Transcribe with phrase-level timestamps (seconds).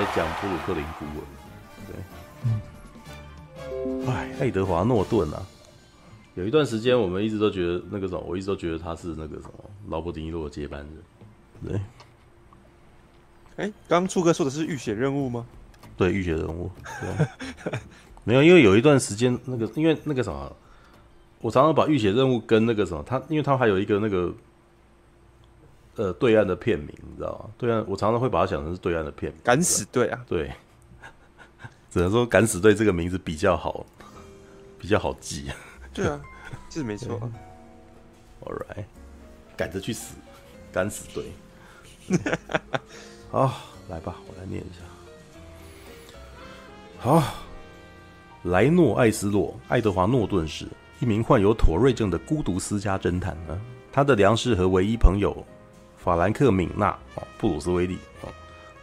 [0.00, 1.20] 来讲布鲁克林孤儿。
[1.86, 1.94] 对，
[2.46, 5.46] 嗯，哎，爱德华诺顿啊，
[6.36, 9.52] 有一段时间我们一直都觉得那个什么，我一直都觉得他是那个什么
[9.88, 11.02] 劳勃迪尼洛的接班人。
[11.68, 11.80] 对，
[13.66, 15.44] 哎，刚初哥说的是浴血任务吗？
[15.98, 16.70] 对，浴血任务。
[17.02, 17.26] 对，
[18.24, 20.50] 没有，因为有一段时间那个，因为那个什么，
[21.42, 24.32] 我常常把浴血任务跟那个什么，他，因为他还有一个那个。
[25.96, 27.50] 呃，对岸的片名你知道吗？
[27.58, 29.40] 对岸，我常常会把它想成是对岸的片名。
[29.44, 30.50] 敢死队啊，对，
[31.90, 33.84] 只能说敢死队这个名字比较好，
[34.78, 35.50] 比较好记。
[35.92, 36.20] 对啊，
[36.70, 37.20] 是没错。
[38.42, 38.84] All right，
[39.56, 40.14] 赶着去死，
[40.72, 41.24] 敢死队。
[43.30, 43.52] 好，
[43.88, 44.80] 来吧，我来念一下。
[46.98, 47.22] 好，
[48.44, 50.66] 莱诺·艾斯洛·爱德华诺顿是
[51.00, 53.60] 一名患有妥瑞症的孤独私家侦探呢，
[53.92, 55.36] 他的良识和唯一朋友。
[56.02, 58.26] 法兰克·敏纳啊，布鲁斯·威利啊，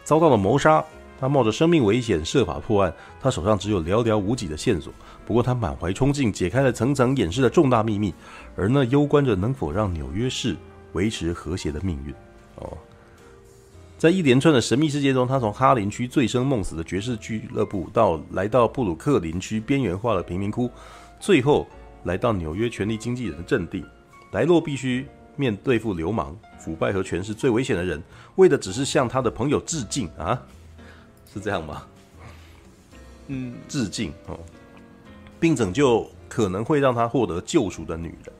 [0.04, 0.84] 遭到了谋杀。
[1.20, 4.92] 他冒着生命危险设法破案，他手上只有寥寥无几的线索。
[5.26, 8.14] 不过他满怀冲劲，解开了层层掩饰的重大秘密，
[8.54, 10.56] 而那攸关着能否让纽约市
[10.92, 12.14] 维持和谐的命运。
[12.54, 12.78] 哦，
[13.98, 20.70] 在一连串的神秘事件中，他从哈林区醉生梦死的爵士俱乐部，到来到布鲁克林区边缘化的贫民窟，
[21.18, 21.66] 最后
[22.04, 23.84] 来到纽约权力经纪人的阵地。
[24.30, 26.36] 莱诺必须面对付流氓。
[26.58, 28.02] 腐败和权势最危险的人，
[28.36, 30.40] 为的只是向他的朋友致敬啊，
[31.32, 31.86] 是这样吗？
[33.28, 34.38] 嗯，致敬哦，
[35.38, 38.34] 并拯救可能会让他获得救赎的女人。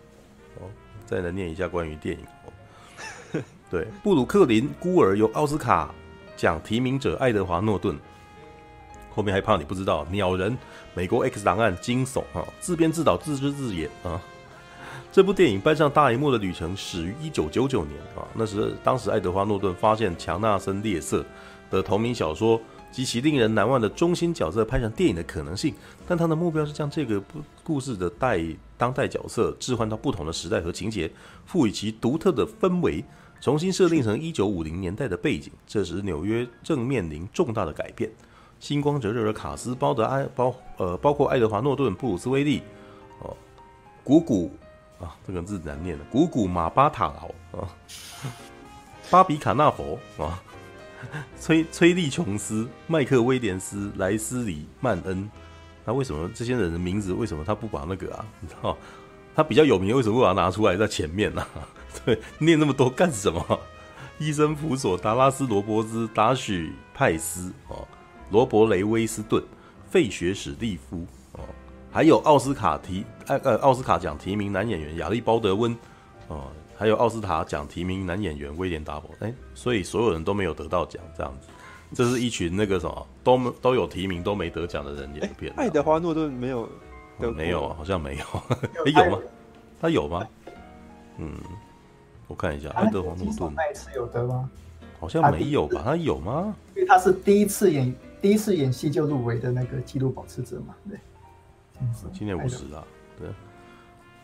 [0.56, 0.62] 哦，
[1.06, 3.42] 再来念一下关于电影哦。
[3.70, 5.94] 对，布鲁克林孤儿由奥斯卡
[6.36, 7.98] 奖提名者爱德华诺顿，
[9.10, 10.56] 后面还怕你不知道，鸟人、
[10.94, 14.20] 美国 X 档案、惊悚啊，自编自导自制自演啊。
[15.10, 21.24] 这部电影搬上大荧幕的旅程始于一九九九年啊，那时当时爱德华诺顿发现强纳森列瑟
[21.70, 22.60] 的同名小说
[22.92, 25.74] 及其令人难忘的中心角色拍成电影的可能性，
[26.06, 28.38] 但他的目标是将这个故故事的代
[28.76, 31.10] 当代角色置换到不同的时代和情节，
[31.46, 33.02] 赋予其独特的氛围，
[33.40, 35.50] 重新设定成一九五零年代的背景。
[35.66, 38.10] 这时纽约正面临重大的改变，
[38.60, 42.62] 星光熠熠的卡斯包得爱包呃包括爱德华诺顿、布鲁斯威利
[43.22, 43.34] 哦，
[44.04, 44.50] 古古。
[45.00, 47.68] 啊，这个字难念的，古古马巴塔劳啊，
[49.10, 50.42] 巴比卡纳佛啊，
[51.38, 55.30] 崔崔利琼斯、麦克威廉斯、莱斯里曼恩，
[55.84, 58.24] 那为什么这些人的名字为什么他不把那个啊？
[58.40, 58.76] 你知道
[59.34, 61.46] 他比较有名，为什么不把它拿出来在前面呢？
[62.04, 63.60] 对，念那么多干什么？
[64.18, 67.86] 伊森普索、达拉斯罗伯兹、达许派斯啊，
[68.30, 69.40] 罗伯雷威斯顿、
[69.88, 71.06] 费雪史蒂夫。
[71.90, 75.76] 还有奥斯卡提呃呃奥斯卡奖提名男演员亚历鲍德温
[76.28, 76.44] 哦，
[76.76, 81.48] 还有奥斯卡奖提名男演员威廉达伯哎，所以所有人都没有得到奖，这样子，
[81.94, 85.52] 这是一群那个什么都都有提名都没得奖的人演的片。
[85.56, 86.68] 爱德华诺顿没有
[87.34, 88.24] 没有啊，好像没有，
[88.84, 89.18] 有， 有吗？
[89.80, 90.26] 他有吗？
[91.16, 91.32] 嗯，
[92.26, 94.48] 我看一下，爱德华诺顿那一次有得吗？
[95.00, 95.80] 好像没有吧？
[95.84, 96.54] 他有吗？
[96.76, 100.98] 因为他是第一次演第一次演戏就入围的那个纪录保持者嘛，对。
[102.12, 102.84] 今年五十了，
[103.18, 103.28] 对，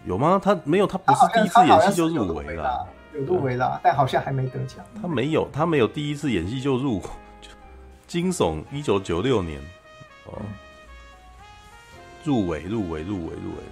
[0.04, 0.40] 有吗？
[0.42, 4.84] 他没有，他不是第一次演戏就入围了，有入围了，但好像还没得奖。
[5.00, 7.00] 他没有，他没有第一次演戏就入，
[8.06, 9.60] 惊悚一九九六年
[10.26, 10.38] 哦，
[12.24, 13.62] 入围，入围，入围，入围，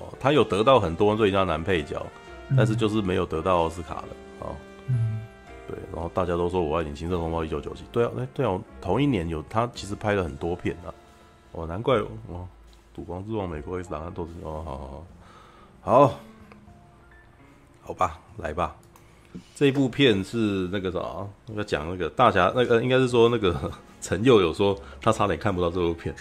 [0.00, 2.04] 哦，他有得到很多最佳男配角，
[2.56, 4.08] 但是就是没有得到奥斯卡的
[4.40, 4.56] 哦。
[4.86, 5.20] 嗯，
[5.68, 10.94] 对，然后大家都说我要演，青色风暴一九九七，对啊，哎，对啊，同一年有他其实拍了很多片啊，
[11.52, 12.06] 哦，难怪哦。
[13.02, 15.04] 《光之王》、美国 X 档案都是哦，好好
[15.80, 16.20] 好，好，
[17.82, 18.76] 好吧，来吧。
[19.54, 20.98] 这一部片是那个啥，
[21.54, 26.14] 要讲那个大侠，那个应该是说那个陈佑有说他差点看不到这部片，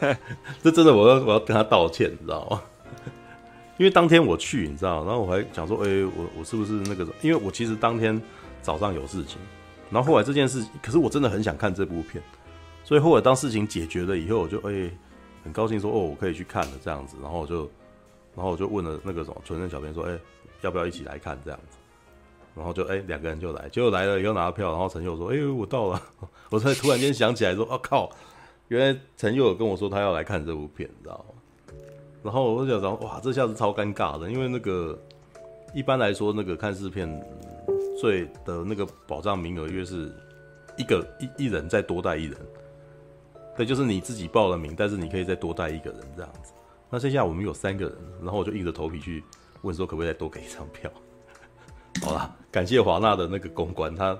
[0.62, 2.60] 这真的我要我要跟他道歉，你知道吗？
[3.78, 7.06] 因为当天我去，你知道，然后我还讲说，哎、欸，我我是不是那个？
[7.22, 8.20] 因为我其实当天
[8.62, 9.38] 早上有事情，
[9.90, 12.20] 然后后来这件事，可是我真的很想看这部片，
[12.82, 14.72] 所以后来当事情解决了以后，我就哎。
[14.72, 14.92] 欸
[15.46, 17.60] 很高兴说哦，我可以去看了这样子，然后我就，
[18.34, 20.18] 然后我就问了那个什么纯正小编说，哎、
[20.62, 21.78] 要不要一起来看这样子？
[22.56, 26.02] 然后就哎两、个人就来，结果来了以后拿到票，然后陈佑说，哎、欸，我到了，
[26.50, 28.10] 我才突然间想起来说，我、啊、靠，
[28.66, 31.34] 原来陈佑跟我说他要来看这部片，你知道吗？
[32.24, 34.98] 然后我就想说，哇，这下子超尴尬的，因为那个
[35.72, 37.08] 一般来说那个看视片
[38.00, 40.12] 最的那个保障名额约是
[40.76, 42.36] 一个一一人再多带一人。
[43.56, 46.52] 对，就是你自己报了名，但是你可以再多带一个人这样子。
[46.90, 49.22] 那剩下我们有三个人，然后我就硬着头皮去
[49.62, 50.90] 问说，可不可以再多给一张票？
[52.02, 54.16] 好啦，感谢华纳的那个公关，他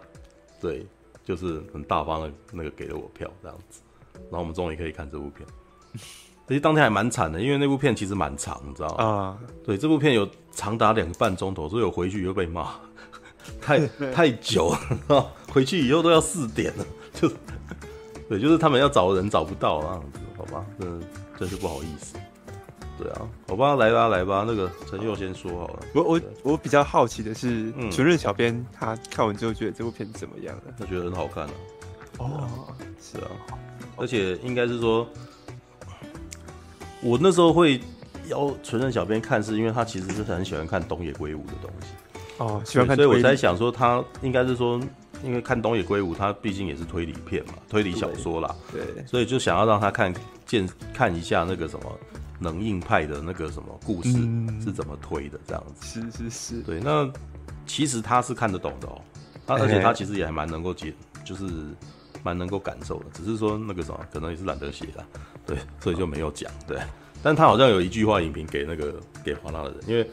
[0.61, 0.87] 对
[1.25, 3.81] 就是很大方的那个给了我票这样子，
[4.15, 5.47] 然后我们终于可以看这部片。
[6.49, 9.05] 其实当天还蛮惨的，因为那部片其实蛮长，你知道吗？
[9.05, 12.73] 啊，对，这部片有长达两个半钟头，所以我回去又被骂，
[13.61, 14.73] 太太久
[15.09, 17.29] 了， 回去以后都要四点了，就
[18.29, 20.67] 对，就是他们要找人找不到那样子，好吧？
[20.81, 21.01] 真
[21.39, 22.17] 真是不好意思。
[22.99, 25.81] 对啊，好吧，来吧来吧，那个陈佑先说好了。
[25.95, 30.73] 我我我比较好奇的是，全任小编他看完之后觉得这部片怎么样呢？
[30.79, 31.51] 他觉得很好看啊。
[32.19, 32.49] 哦，
[32.99, 33.29] 是啊，
[33.97, 35.07] 而且应该是说，
[37.03, 37.79] 我那时候会
[38.29, 41.89] 邀纯任小编看，是因为他其实是很喜欢看东野圭吾的东西。
[42.39, 44.81] 哦，喜欢看，所以我在想说，他应该是说，
[45.23, 48.55] 因为看东野圭吾，他毕竟也是推理片嘛，推理小说啦。
[48.73, 50.15] 对，对，所以就想要让他看
[50.45, 51.99] 见看一下那个什么。
[52.39, 54.11] 能硬派的那个什么故事
[54.63, 55.41] 是怎么推的？
[55.47, 56.79] 这样子、嗯、是是是，对。
[56.81, 57.11] 那
[57.65, 59.03] 其实他是看得懂的哦、喔，
[59.47, 60.93] 他而且他其实也还蛮能够解，
[61.25, 61.47] 就是
[62.23, 63.07] 蛮能够感受的。
[63.15, 65.07] 只是说那个什么，可能也是懒得写了，
[65.47, 66.53] 对，所以就没有讲。
[66.67, 66.79] 对，
[67.23, 70.07] 但他好像有一句话影评给那个给华纳的人，因为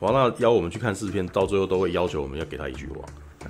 [0.00, 3.04] 华纳邀我们去看试片，到最后都会要求我们要给他一句话。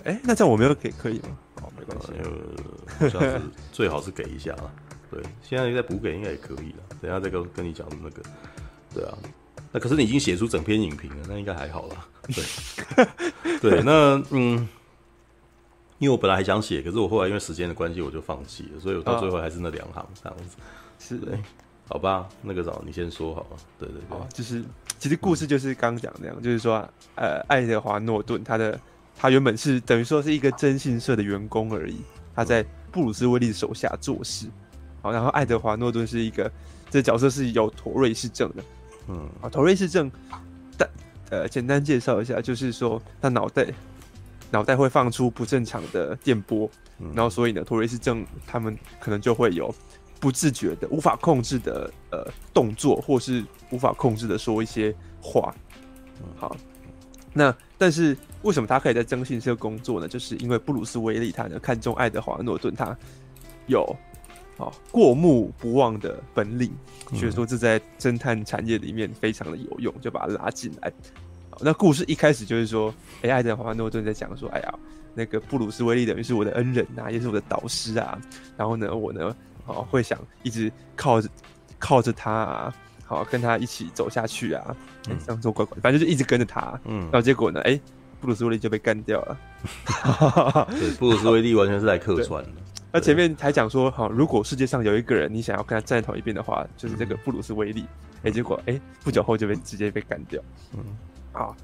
[0.04, 1.38] 哎、欸，那这样我没有给可以吗？
[1.62, 3.40] 哦，没关系，呃，好像是
[3.72, 4.70] 最好是给一下啦。
[5.10, 6.96] 对，现在再补给应该也可以了。
[7.00, 8.22] 等一下再跟跟你讲那个，
[8.94, 9.16] 对啊，
[9.70, 12.08] 那可是你已经写出整篇影评了，那应该还好啦。
[12.28, 14.68] 对， 对，那嗯，
[15.98, 20.56] 因为我本来还想写，可是我后来因为时间的关系，我就放弃了，所以我到最后还是那两行这样子。
[20.98, 21.38] 是的，
[21.88, 23.56] 好吧，那个早你先说好了。
[23.78, 24.64] 对对对，就是
[24.98, 28.80] 其实故事就是刚讲那样，嗯、就是说，呃，爱德华诺顿他的
[29.22, 32.00] 他原本是等于说是一个征信社的员工而已，
[32.34, 32.60] 他在
[32.90, 34.48] 布鲁斯威利的手下做事。
[35.00, 36.50] 好，然后爱德华诺顿是一个，
[36.90, 38.64] 这角色是有妥瑞氏症的，
[39.06, 40.10] 嗯，啊，妥瑞氏症，
[40.76, 40.90] 但
[41.30, 43.64] 呃，简单介绍一下，就是说他脑袋
[44.50, 49.72] 脑袋会放出不正常的电波，嗯、然后所以呢，妥瑞氏症他们可能就会有
[50.19, 55.54] 不自觉的、无法控制的呃动作，或是无法控制的说一些话。
[56.36, 56.56] 好，
[57.32, 60.08] 那但是为什么他可以在征信社工作呢？
[60.08, 62.96] 就是因为布鲁斯威利他呢看中爱德华诺顿，他
[63.66, 63.84] 有。
[64.58, 66.70] 哦，过目不忘的本领，
[67.14, 70.92] 所以说这在侦探产业里面非常的有用，就把他拉进来。
[71.58, 74.74] 那故事一开始就是说，哎，爱德华诺顿在讲说，哎呀，
[75.14, 78.20] 那个布鲁斯威利等于是我的恩人呐、啊，也是我的导师啊。
[78.54, 79.34] 然后呢，我呢，
[79.64, 81.28] 哦，会想一直靠着
[81.78, 82.74] 靠着他啊，
[83.06, 86.78] 好跟他一起走下去啊，这样做乖乖，反正就一直跟着他。
[86.84, 87.80] 嗯，然后结果呢，哎，
[88.22, 89.38] 布鲁斯威利就被干掉了。
[90.70, 92.50] 对，布鲁斯威利完全是来客串的。
[92.94, 97.80] 那前面还讲说，哈，如果世界上有一个人你想要跟他站在同一边的话，就是这个布鲁斯威利。
[97.80, 97.84] 哎、
[98.22, 100.40] 嗯欸，结果哎、欸，不久后就被直接被干掉。
[100.74, 100.84] 嗯，
[101.32, 101.56] 好，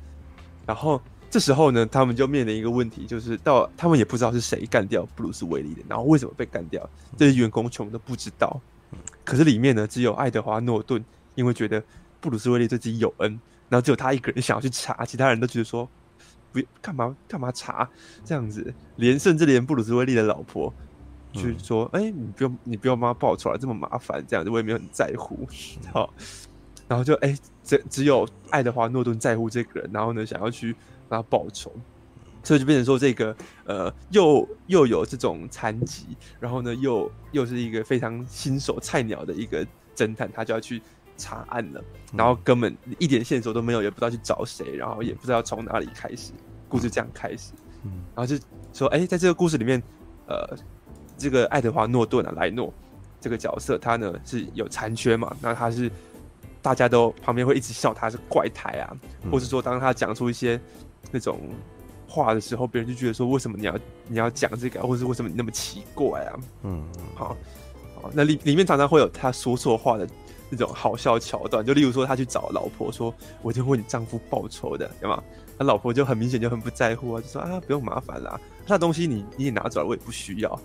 [0.67, 1.01] 然后
[1.31, 8.61] 这时候呢，他们就面临一个问题，就是到他们也不知道是谁干掉布鲁斯威利的，然后为什么被干掉，这些员工全部都不知道。
[8.91, 11.81] 嗯，可是里面呢，只有爱德华诺顿，因为觉得
[12.21, 13.39] 布鲁斯威利对自己有恩，
[13.69, 15.87] 然后只有他一个人想要去查，其他人都觉得说，
[16.53, 17.89] 不干嘛干嘛查
[18.25, 20.73] 这样子，连甚至连布鲁斯威利的老婆。
[21.35, 25.47] 去说，哎、欸，你不用，你不用帮他报仇了，这么麻烦，这样子我也没有很在乎。
[25.93, 26.13] 好，
[26.89, 30.75] 然后就哎，只、欸、只有爱德华诺顿在乎这个人，然后呢，想要去
[31.07, 31.71] 帮他报仇，
[32.43, 33.37] 所以就变成说，这个
[33.67, 36.07] 呃，又又有这种残疾，
[36.41, 39.65] 然后呢，又又是一个非常新手菜鸟的一个
[39.95, 40.81] 侦探，他就要去
[41.19, 41.85] 查案了，
[42.15, 46.33] 然后根本一点线索都没有，也不知道去找谁，然后也不知道从哪里开始，
[46.67, 47.53] 故事这样开始，
[47.85, 49.83] 嗯然后就说，哎、欸，在这个故事里面，
[50.27, 50.57] 呃。
[51.21, 52.73] 这个爱德华诺顿啊，莱诺
[53.21, 55.37] 这个角色，他呢是有残缺嘛？
[55.43, 55.91] 那他是
[56.63, 60.61] 大家都旁边会一直笑他是怪胎啊，嗯、或是说当他讲出一些
[61.11, 61.41] 那种
[62.07, 66.39] 话的时候，别人就觉得说，为什么你要你要讲这个，或是为什么你那么奇怪啊？
[66.63, 66.85] 嗯，
[67.17, 67.37] 好，
[68.01, 70.09] 好，那里里面常常会有他说错话的
[70.51, 75.23] 那种好笑桥段，就例如说他去找老婆说，我一定为你丈夫报仇的，对吗？
[75.59, 80.61] 他老婆就很明显就很不在乎啊，就说啊不用麻烦啦，那东西你你也拿走了，我也不需要。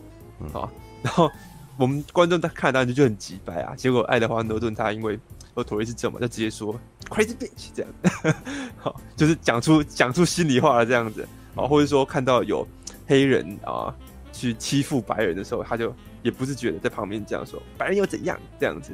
[0.51, 0.69] 好，
[1.01, 1.29] 然后
[1.77, 3.75] 我们观众在看，当然就很急白啊。
[3.75, 5.19] 结果爱德华诺顿他因为
[5.55, 8.35] 有妥瑞氏症嘛，就直接说 crazy bitch 这样，
[8.77, 11.27] 好，就是讲出讲出心里话了这样子。
[11.55, 12.67] 啊，或者说看到有
[13.07, 13.93] 黑人啊
[14.31, 18.91] 去欺负白人的时候，他就也不是觉得在旁边这样说，白人又怎样这样子。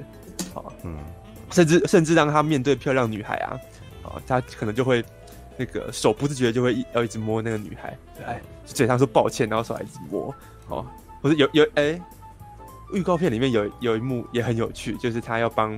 [0.53, 0.97] 好，嗯，
[1.51, 3.59] 甚至甚至让他面对漂亮女孩啊，
[4.03, 5.03] 啊，他可能就会
[5.57, 10.33] 那个手不自觉就会一要一直摸那个女孩，哎，嘴上说抱歉，然后手还一直摸，
[10.67, 10.85] 哦。
[11.21, 11.99] 不是有有哎，
[12.93, 15.77] 预、欸、告片里面有有一幕也很有趣，就是他要帮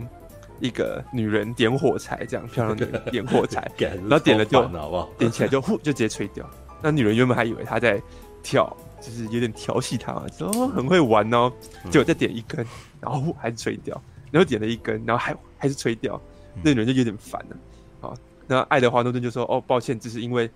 [0.59, 5.09] 一个女人点火柴，这样漂亮的女人 点火柴， 然后点了就好不好？
[5.17, 6.47] 点起来就呼就直接吹掉。
[6.79, 7.99] 那女人原本还以为他在
[8.43, 11.51] 跳，就是有点调戏他嘛，说哦很会玩哦，
[11.89, 12.63] 结果再点一根，
[12.99, 13.99] 然后还是吹掉，
[14.31, 16.19] 然后点了一根，然后还还是吹掉，
[16.63, 17.57] 那女人就有点烦了。
[17.99, 20.49] 好，那爱德华诺顿就说哦抱歉，只是因为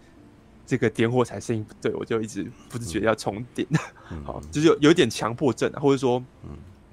[0.65, 3.67] 这个点火柴声音不对，我就一直不自觉要重点。
[4.25, 6.23] 好，就是有有一点强迫症啊，或者说，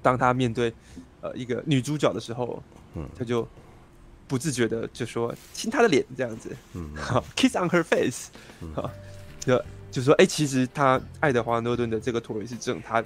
[0.01, 0.73] 当他面对
[1.21, 2.61] 呃一个女主角的时候，
[3.17, 3.47] 他就。
[4.25, 8.29] 不自觉的就说亲她的脸这样子，嗯，好，kiss on her face，
[8.73, 8.89] 好，
[9.41, 13.03] 就就说哎、欸，其实他爱德华诺顿的这个妥瑞氏症，他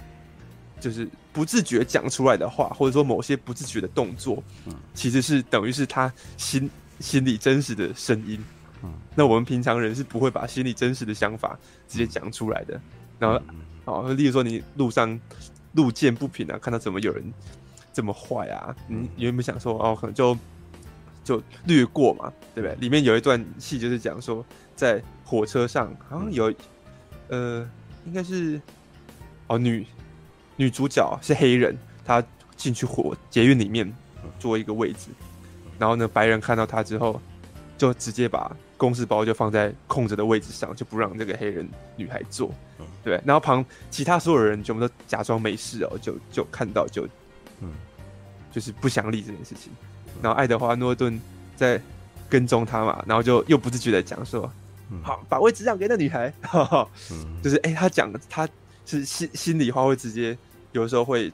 [0.79, 6.69] 就是不自觉讲出来的话，或者说某些不自觉的动作，嗯，其实是等于是他心
[6.99, 8.43] 心里真实的声音，
[8.83, 11.57] 嗯，那我们平常人是不会把心里真实的想法
[11.87, 12.79] 直接讲出来的，
[13.19, 13.41] 然后，
[13.85, 15.19] 哦，例如说你路上
[15.73, 17.23] 路见不平啊，看到怎么有人
[17.93, 20.37] 这么坏啊，嗯，你有没有想说哦，可能就。
[21.23, 22.73] 就略过嘛，对不对？
[22.79, 24.45] 里面有一段戏就是讲说，
[24.77, 26.53] 在火车上好像有，
[27.27, 27.69] 呃，
[28.05, 28.61] 应该是
[29.47, 29.85] 哦，女
[30.57, 32.21] 女主角是黑人，她
[32.57, 33.91] 进去火捷运里面
[34.37, 35.07] 坐一个位置，
[35.79, 37.21] 然后呢，白人看到她之后，
[37.77, 42.51] 就直接把公事包就放在空着的位置上，就不让这个黑人女孩坐，
[43.03, 43.21] 对。
[43.23, 47.07] 然后旁其他所有人全部都假装没事哦，就就看到就，
[47.61, 47.71] 嗯，
[48.51, 49.71] 就是不想理这件事情。
[50.21, 51.19] 然后爱德华诺顿
[51.55, 51.79] 在
[52.27, 54.51] 跟踪他嘛，然后就又不自觉的讲说
[54.91, 56.33] ：“嗯、好，把位置让给那女孩。
[56.41, 56.89] 呵 呵”
[57.43, 58.49] 就是哎、欸，他讲的他
[58.85, 60.37] 是心心里话会直接
[60.71, 61.31] 有的时候会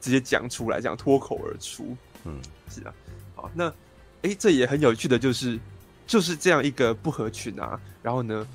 [0.00, 1.96] 直接讲出来，这样脱口而出。
[2.24, 2.94] 嗯，是啊。
[3.34, 3.68] 好，那
[4.22, 5.58] 哎、欸，这也很有趣的就是
[6.06, 8.46] 就是这样一个不合群啊，然后呢，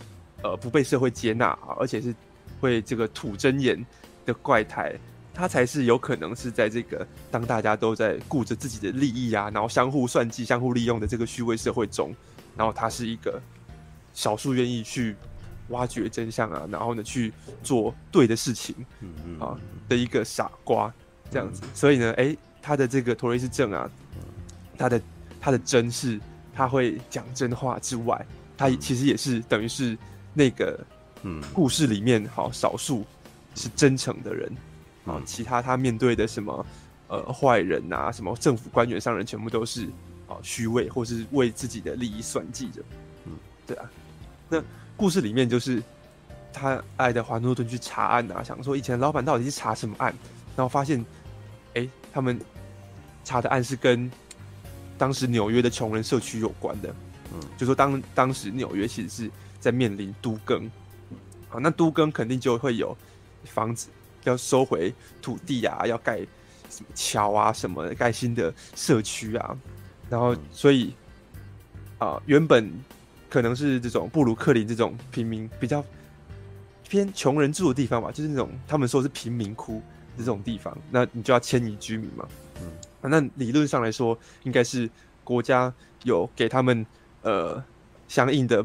[0.43, 2.13] 呃，不被社会接纳啊，而且是
[2.59, 3.85] 会这个吐真言
[4.25, 4.93] 的怪胎。
[5.33, 12.13] 他才是有可能是在这个当大家都在顾着自己的利益啊，然后相互算计、相互利用的这个虚伪社会中，
[12.57, 13.41] 然后他是一个
[14.13, 15.15] 少数愿意去
[15.69, 17.31] 挖掘真相啊，然后呢去
[17.63, 18.75] 做对的事情
[19.39, 20.93] 啊的一个傻瓜
[21.29, 21.63] 这样子。
[21.73, 23.89] 所以呢，哎，他的这个托雷斯症啊，
[24.77, 25.01] 他的
[25.39, 26.19] 他的真是
[26.53, 28.25] 他会讲真话之外，
[28.57, 29.97] 他其实也是等于是
[30.33, 30.79] 那个
[31.23, 33.05] 嗯故事里面好少数
[33.55, 34.51] 是真诚的人。
[35.03, 36.63] 啊，其他他面对的什么，
[37.07, 39.87] 呃，坏人啊，什么政府官员、商人，全部都是
[40.27, 42.83] 啊虚伪，或是为自己的利益算计着。
[43.25, 43.33] 嗯，
[43.65, 43.89] 对啊。
[44.47, 44.63] 那
[45.01, 45.81] 故事里面就是
[46.53, 50.13] 他爱德华诺顿去查案啊，想说以前老板到底是查什么案，
[50.55, 51.03] 然后发现，
[51.73, 52.39] 哎、欸，他们
[53.23, 54.11] 查的案是跟
[54.99, 56.95] 当时纽约的穷人社区有关的。
[57.33, 60.67] 嗯，就说当当时纽约其实是在面临都更，
[61.49, 62.95] 啊，那都更肯定就会有
[63.45, 63.89] 房子。
[64.25, 66.17] 要收回土地啊，要盖
[66.69, 69.57] 什么桥啊，什么盖新的社区啊，
[70.11, 70.93] 然后所以
[71.97, 72.71] 啊、呃，原本
[73.31, 75.83] 可能是这种布鲁克林这种平民比较
[76.87, 79.81] 偏穷人住的地方吧，就是那种他们说是贫民窟
[80.17, 82.27] 这种地方，那你就要迁移居民嘛。
[82.61, 82.67] 嗯，
[83.01, 84.89] 啊、那理论上来说，应该是
[85.23, 85.73] 国家
[86.03, 86.85] 有给他们
[87.21, 87.63] 呃
[88.09, 88.63] 相应的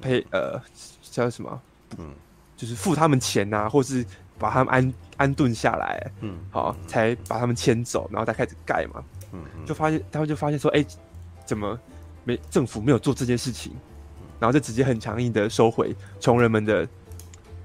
[0.00, 0.60] 配呃
[1.00, 1.62] 叫什么？
[1.96, 2.12] 嗯，
[2.56, 4.04] 就是付他们钱啊，或是。
[4.36, 10.86] 把他们安安顿下来，嗯，好，才把他们迁走，然后再开始盖嘛，嗯，就发现他们就发现说，哎、欸，
[11.46, 11.78] 怎么
[12.24, 13.70] 没政府没有做这件事情，
[14.40, 16.88] 然后就直接很强硬的收回穷人们的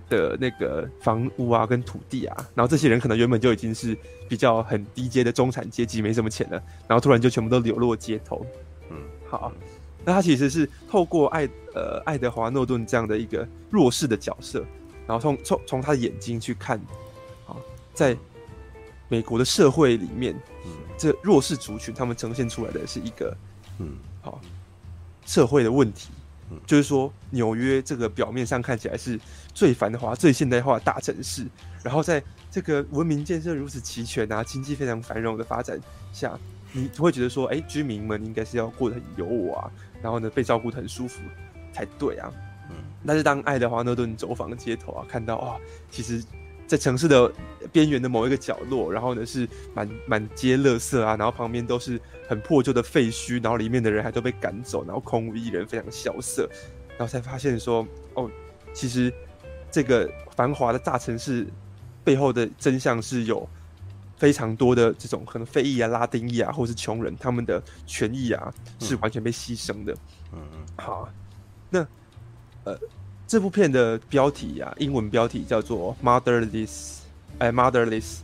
[0.10, 3.98] 的那个房屋啊跟土地啊，然后这些人可能原本就已经是
[4.28, 8.46] 比较很低阶的中产阶级，没什么钱了，然后突然就全部都流落街头，
[8.90, 8.98] 嗯，
[9.28, 9.52] 好，
[10.04, 14.66] 那他其实是透过爱呃爱德华诺顿这样的一个弱势的角色。
[15.08, 16.78] 然后从从从他的眼睛去看，
[17.48, 17.58] 啊，
[17.96, 18.16] 在
[19.08, 20.36] 美国的社会里面，
[20.66, 23.36] 嗯，这弱势族群他们呈现出来的是一个，
[23.80, 24.40] 嗯，好，
[25.26, 26.19] 社会的问题，嗯，
[26.66, 29.20] 就是说纽约这个表面上看起来是
[29.54, 31.46] 最繁华、最现代化的大城市，
[31.84, 35.80] 然后在这个文明建设如此齐全啊，经济非常繁荣的发展
[36.12, 36.38] 下，
[36.72, 41.22] 你会觉得说，哎，居民们应该是要过得很优渥啊，然后呢，被照顾得很舒服
[41.74, 42.32] 才对啊。
[42.70, 42.76] 嗯
[43.06, 45.56] 但是当爱德华诺顿走访街头啊，看到啊，
[45.90, 46.22] 其实，
[46.70, 47.32] 在城市的
[47.72, 56.48] 边缘的某一个角落，然后呢是满满街垃圾啊，然后旁边都是很破旧的废墟，然后里面的人还都被赶走，然后空无一人，非常萧瑟，
[56.90, 58.30] 然后才发现说，哦，
[58.72, 59.12] 其实
[59.72, 61.48] 这个繁华的大城市
[62.04, 63.50] 背后的真相是有
[64.16, 69.92] 非常多的这种可能非裔啊、拉丁裔啊，或是穷人，他们的权益啊是完全被牺牲的。
[70.34, 71.10] 嗯嗯，好，
[71.72, 71.84] 那。
[72.66, 72.78] 呃，
[73.30, 76.98] 这部片的标题啊，英文标题叫做 Motherless，
[77.38, 78.22] 哎，Motherless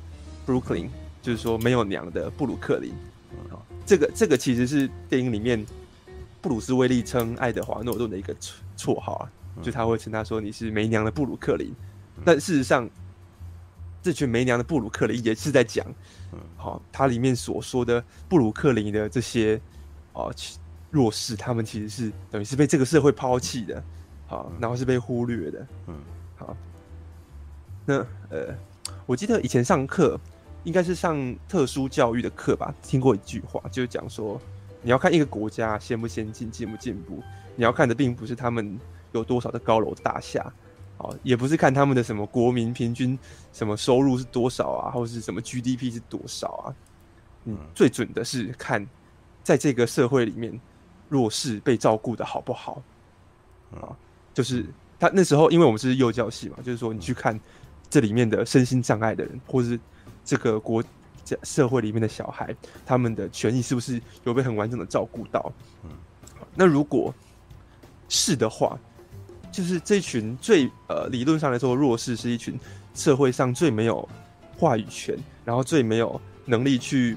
[0.48, 0.90] Brooklyn，
[1.22, 2.92] 就是说没有娘的布鲁克林。
[3.52, 5.64] 好，这个这个其实是电影里面
[6.42, 9.30] 布鲁斯威利称爱德华诺顿的一个绰绰号啊，
[9.62, 11.72] 就他会称他说，你是没娘的布鲁克林。
[12.24, 12.90] 但事实上，
[14.02, 15.86] 这群没娘的布鲁克林也是在讲，
[16.58, 19.62] 好，它里面所说的布鲁克林的这些
[20.14, 20.32] 啊
[20.90, 23.84] 弱势，他们其实是等于是被这个社会抛弃的，
[24.28, 25.96] 好，然后是被忽略的，嗯，
[26.36, 26.58] 好，
[27.86, 27.98] 那
[28.30, 28.56] 呃，
[29.06, 30.20] 我记得以前上课。
[30.66, 31.16] 应该是上
[31.48, 34.42] 特殊教育的课吧，听过一句话，就是讲说，
[34.82, 37.22] 你要看一个国家先不先进、进不进步，
[37.56, 38.80] 你要看的并不是他们
[39.12, 40.52] 有多少的高楼大厦，
[40.98, 43.16] 哦，也不是看他们的什么国民平均
[43.54, 46.74] 什么收入是多少啊，或者是什么 GDP 是多少啊，
[47.44, 48.84] 嗯，最准的是看
[49.44, 50.60] 在这个社会里面
[51.10, 52.82] 弱势被照顾的好不好，
[53.76, 53.96] 啊，
[54.36, 54.64] 就是
[55.00, 57.40] 他那时候，因为我们是幼教系嘛，就是说你去看
[57.90, 59.80] 这里面的身心障碍的人，或者是。
[60.28, 60.82] 这个国
[61.24, 62.52] 家社会里面的小孩，
[62.84, 65.54] 他们的权益是不是有被很完整的照顾到？
[65.84, 65.92] 嗯，
[66.56, 67.14] 那如果
[68.10, 68.76] 是的话，
[69.52, 72.60] 就是这群最呃理论上来说弱势是一群
[72.96, 74.10] 社会上最没有
[74.58, 77.16] 话语权，然后最没有能力去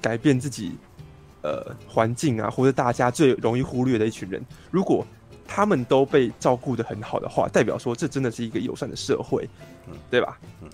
[0.00, 0.76] 改变自己
[1.42, 4.40] 呃环境啊，或者大家最容易忽略的一群人。
[4.70, 5.04] 如果
[5.46, 9.48] 他们都被照顾的很好的话，代表说这真的是一个友善的社会，
[9.86, 10.38] 嗯，对吧？
[10.62, 10.68] 嗯。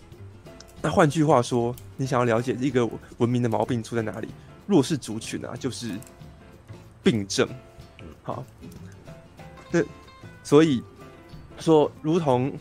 [0.83, 4.29] 那换句话说，你想要了解一个文明的毛病出在哪里？
[4.67, 5.95] 弱势族群啊，就是
[7.03, 7.49] 病症。
[8.23, 8.45] 好，
[9.71, 9.83] 那
[10.43, 10.83] 所以
[11.59, 12.53] 说，如同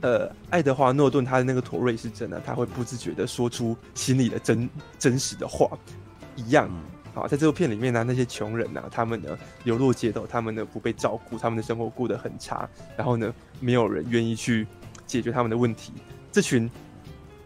[0.00, 5.66] 呃，爱德华诺顿他的那个妥瑞是真的，他会不自觉的说出心里的真真实的话
[6.36, 6.70] 一样。
[7.18, 14.66] 好，在这部片里面呢，那些穷人呢，他们呢流落街头，他们呢不被照顾，他们的生活过得很差，然后呢，没有人愿意去
[15.06, 15.92] 解决他们的问题。
[16.32, 16.70] 这群。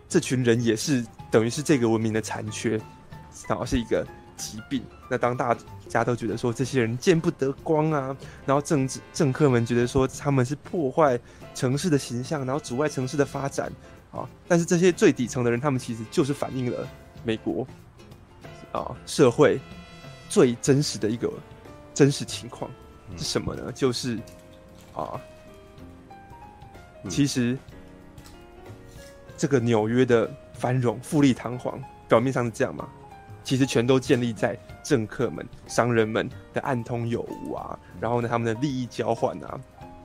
[0.08, 2.78] 这群人也是等于是这个文明的残缺，
[3.48, 4.82] 然后是一个疾病。
[5.08, 5.56] 那当大
[5.88, 8.14] 家都觉得说这些人见不得光啊，
[8.44, 11.18] 然后政治政客们觉得说他们是破坏
[11.54, 13.72] 城市的形象，然后阻碍城市的发展
[14.10, 14.28] 啊。
[14.46, 16.86] 但是这些最底层的人，他们其实就是反映了
[17.24, 17.66] 美国
[18.72, 19.60] 啊社会
[20.28, 21.30] 最真实的一个
[21.94, 22.70] 真实情况
[23.16, 23.70] 是什么呢？
[23.72, 24.18] 就是
[24.94, 25.20] 啊，
[27.08, 27.56] 其实。
[29.34, 32.88] 这个纽约的繁荣、富丽堂皇，表面上是这样嘛？
[33.42, 37.76] 其实全都建立在政客们、商人们的暗通有无啊。
[38.00, 39.58] 然后呢，他们的利益交换啊，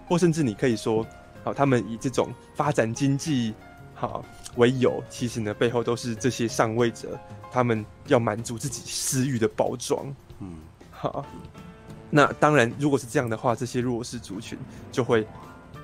[0.07, 1.05] 或甚至你可以说，
[1.43, 3.53] 好，他们以这种发展经济
[3.97, 4.23] 好
[4.55, 7.19] 为由，其实呢，背后都是这些上位者，
[7.51, 10.05] 他们要满足自己私欲的包装。
[10.39, 10.55] 嗯，
[10.91, 11.25] 好。
[12.09, 14.57] 那当然，如果是这样的话，这些弱势族群
[14.91, 15.27] 就会。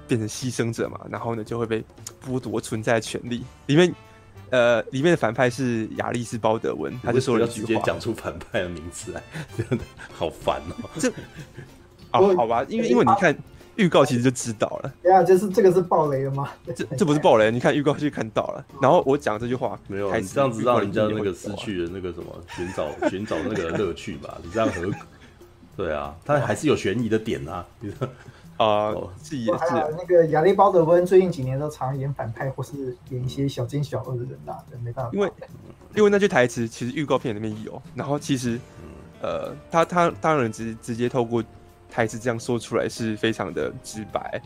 [0.06, 1.82] 变成牺牲者嘛，然后呢就会被
[2.28, 3.42] 剥夺存在的权利。
[3.68, 3.96] 里面，
[4.50, 9.24] 呃，里面的反派是亚历斯·包德文，他就说了一句话，直接讲出反派的名字来，
[9.58, 10.90] 真 的好烦哦。
[11.00, 11.10] 这，
[12.12, 13.34] 哦，好吧，因为因为你看
[13.76, 14.94] 预告其实就知道了。
[15.02, 16.50] 对啊，就是这个是暴雷了吗？
[16.76, 18.66] 这这不是暴雷，你看预告就看到了。
[18.82, 24.38] 然后我讲这句话，没有，你这样子让人家那个失去了那个什么寻找寻找那个乐趣吧？
[24.44, 24.92] 你这样何？
[25.76, 27.66] 对啊，他还是有悬疑的点啊。
[28.58, 29.64] 啊，是也是。
[29.98, 35.12] 那个亚历鲍德温，最近几年都常演反派或是演一些小奸小恶的人啦，没办法。
[35.12, 35.32] 因为
[35.96, 38.60] 因为那句台词其实预告片里面有，然后其实
[39.22, 41.44] 呃，他他当然直直接透过
[41.94, 44.42] 台词这样说出来是非常的直白。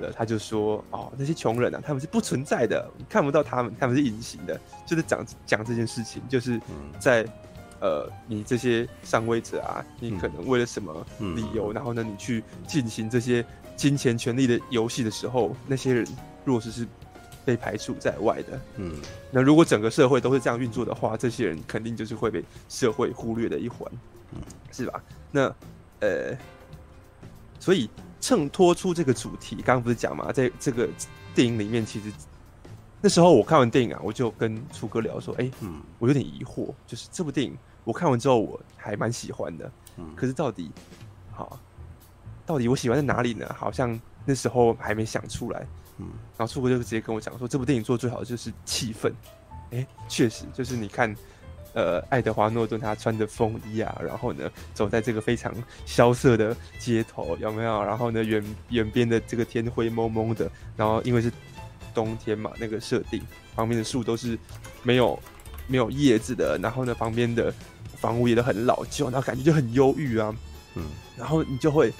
[0.00, 6.58] 呃，他就说哦，那些穷人啊，他们是不存在的，看不到他们，他们是隐形的，就是讲讲这件事情，就是
[6.98, 7.26] 在。
[7.78, 13.44] 呃，你这些上位者啊，你可能为了什么理由，嗯、然后呢，你去进行这些
[13.76, 16.06] 金钱权力的游戏的时候，那些人
[16.42, 16.88] 弱势是
[17.44, 18.94] 被排除在外的，嗯，
[19.30, 23.86] 那如果整个社会都是这样运作的话，这些人肯定就是会被社会忽略的一环，
[24.32, 24.40] 嗯，
[24.72, 25.04] 是吧？
[25.30, 25.54] 那
[26.00, 26.34] 呃，
[27.58, 27.88] 所以
[28.20, 30.88] 衬托出这个主题，刚刚不是讲嘛，在这个
[31.34, 32.12] 电影里面，其实。
[33.02, 40.72] 那时候我看完电影啊，我就跟楚哥聊说：“哎、欸，嗯，我有点疑惑，就是这部电影我看完之后我还蛮喜欢的，嗯，可是到底，
[41.30, 41.60] 好，
[42.46, 43.46] 到底我喜欢在哪里呢？
[43.56, 45.64] 好像那时候还没想出来，
[45.98, 49.12] 嗯，然后楚哥就直接跟我讲说，这部电影做最好的就是气氛，
[49.70, 51.14] 哎、欸，确实就是你看，
[51.76, 57.84] 呃，爱德华诺顿他穿着风衣啊，然后呢走在这个非常萧瑟的街头，有没有？
[57.84, 61.30] 然后呢远远边的这个天灰蒙蒙的，然后因为是。
[61.94, 63.22] 冬天嘛，那个设定
[63.54, 64.38] 旁边的树都是
[64.82, 65.18] 没有
[65.66, 67.50] 没有叶子的，然后呢，旁边的
[67.96, 70.36] 房屋也都很老旧，然后感觉就很忧郁啊，
[70.74, 70.84] 嗯，
[71.16, 71.90] 然后你就会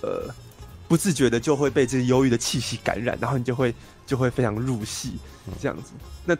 [0.00, 0.34] 呃
[0.88, 3.74] 不自觉的就会被这个忧郁的气息感染，然后你就会
[4.06, 5.18] 就会非常入戏
[5.60, 5.92] 这样子。
[6.24, 6.34] 那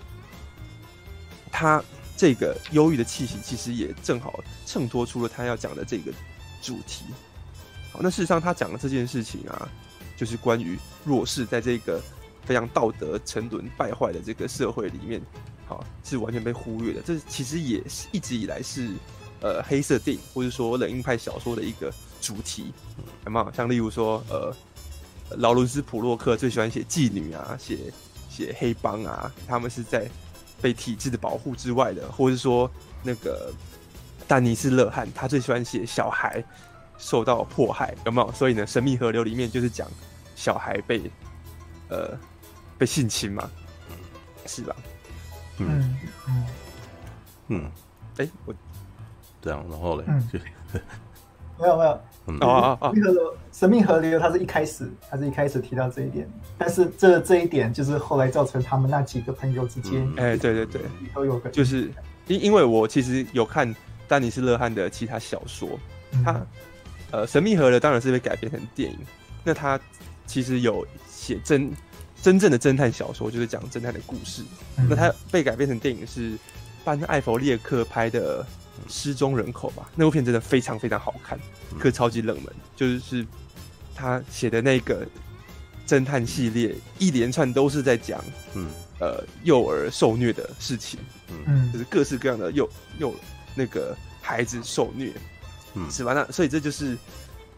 [1.52, 1.84] 他
[2.16, 6.12] 这个忧郁的气息其实也正好衬托出了他要讲的这个
[6.62, 7.04] 主题。
[7.92, 9.68] 好，那事实上他讲的这件事情啊。
[10.18, 12.00] 就是关于弱势在这个
[12.42, 15.20] 非常道德沉沦败坏的这个社会里面，
[15.66, 17.02] 好是完全被忽略的。
[17.02, 18.94] 这其实也是一直以来是
[19.42, 22.72] 呃黑色电影或者说冷硬派小说的一个主题，
[23.26, 23.52] 有没有？
[23.52, 24.56] 像例如说呃
[25.36, 27.92] 劳伦斯普洛克最喜欢写妓女啊，写
[28.30, 30.08] 写黑帮啊，他们是在
[30.60, 32.70] 被体制的保护之外的，或者是说
[33.02, 33.52] 那个
[34.28, 36.42] 丹尼斯勒汉他最喜欢写小孩
[36.98, 38.32] 受到迫害，有没有？
[38.32, 39.88] 所以呢，《神秘河流》里面就是讲
[40.34, 41.10] 小孩被。
[41.88, 42.18] 呃，
[42.76, 43.48] 被性侵嘛，
[44.44, 44.74] 是吧？
[45.58, 46.46] 嗯嗯
[47.46, 47.70] 嗯，
[48.16, 48.52] 哎、欸，我
[49.40, 50.36] 这样，然后嘞，嗯就
[51.56, 52.36] 没 有没有，嗯。
[52.40, 60.14] 哦哦哦，神秘河流，它是一开始，它是一开始提到这一点，但是这这一点就是后来造成他们那几个朋友之间，嗯。
[60.16, 60.82] 哎、欸，对对对，
[61.14, 61.90] 都有个，就是
[62.26, 63.74] 因因为我其实有看
[64.08, 65.68] 丹尼斯勒汉的其他小说，
[66.12, 66.46] 嗯、他
[67.10, 68.98] 呃，神秘河流当然是被改编成电影，
[69.44, 69.78] 那他
[70.26, 70.86] 其实有。
[71.26, 71.72] 写真
[72.22, 74.44] 真正的侦探小说，就是讲侦探的故事。
[74.76, 76.38] 嗯、那他被改编成电影是
[76.84, 78.44] 班艾弗列克拍的
[78.88, 79.90] 《失踪人口》吧？
[79.94, 81.38] 那部片真的非常非常好看，
[81.78, 82.52] 可超级冷门。
[82.74, 83.26] 就是
[83.94, 85.06] 他写的那个
[85.86, 88.22] 侦探系列，一连串都是在讲，
[88.54, 90.98] 嗯，呃，幼儿受虐的事情，
[91.46, 93.14] 嗯，就是各式各样的幼幼
[93.54, 95.12] 那个孩子受虐，
[95.74, 96.12] 嗯，是吧？
[96.12, 96.96] 那所以这就是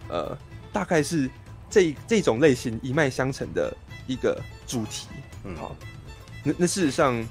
[0.08, 0.36] 呃，
[0.72, 1.30] 大概是。
[1.70, 3.76] 这这种类型一脉相承的
[4.06, 5.06] 一个主题，
[5.44, 5.76] 嗯，好，
[6.42, 7.22] 那那事实上，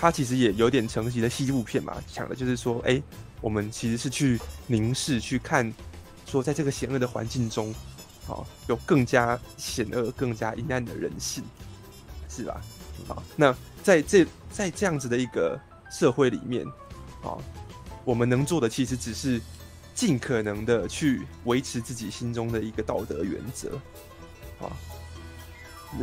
[0.00, 3.02] 它其实也有点承袭的西部片嘛，讲的就是说，哎，
[3.40, 5.72] 我们其实是去凝视、去看，
[6.24, 7.74] 说在这个险恶的环境中，
[8.24, 11.42] 好，有更加险恶、更加阴暗的人性，
[12.28, 12.60] 是吧？
[13.08, 15.58] 好，那在这在这样子的一个
[15.90, 16.64] 社会里面，
[17.24, 17.36] 啊，
[18.04, 19.40] 我们能做的其实只是。
[19.98, 23.76] 尽可能的去维持自己心中的一个道德原则，
[24.60, 24.70] 啊，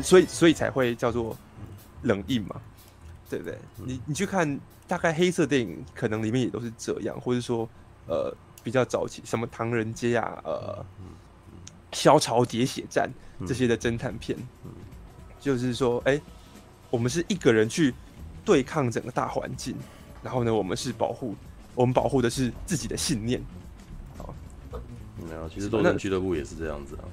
[0.03, 1.34] 所以所以才会叫做
[2.01, 2.60] 冷硬嘛，
[3.29, 3.57] 对不对？
[3.85, 7.67] 你你去看大概黑色电影，可能里面也都是这样，或者说
[8.07, 10.85] 呃比较早期什么唐人街啊，呃，
[11.91, 13.09] 萧朝喋血战
[13.45, 14.38] 这些的侦探片，
[15.39, 16.19] 就是说，哎，
[16.89, 17.93] 我们是一个人去
[18.43, 19.75] 对抗整个大环境，
[20.23, 21.35] 然后呢，我们是保护，
[21.73, 23.43] 我们保护的是自己的信念。
[25.27, 27.03] 没有，其实斗阵俱乐部也是这样子啊。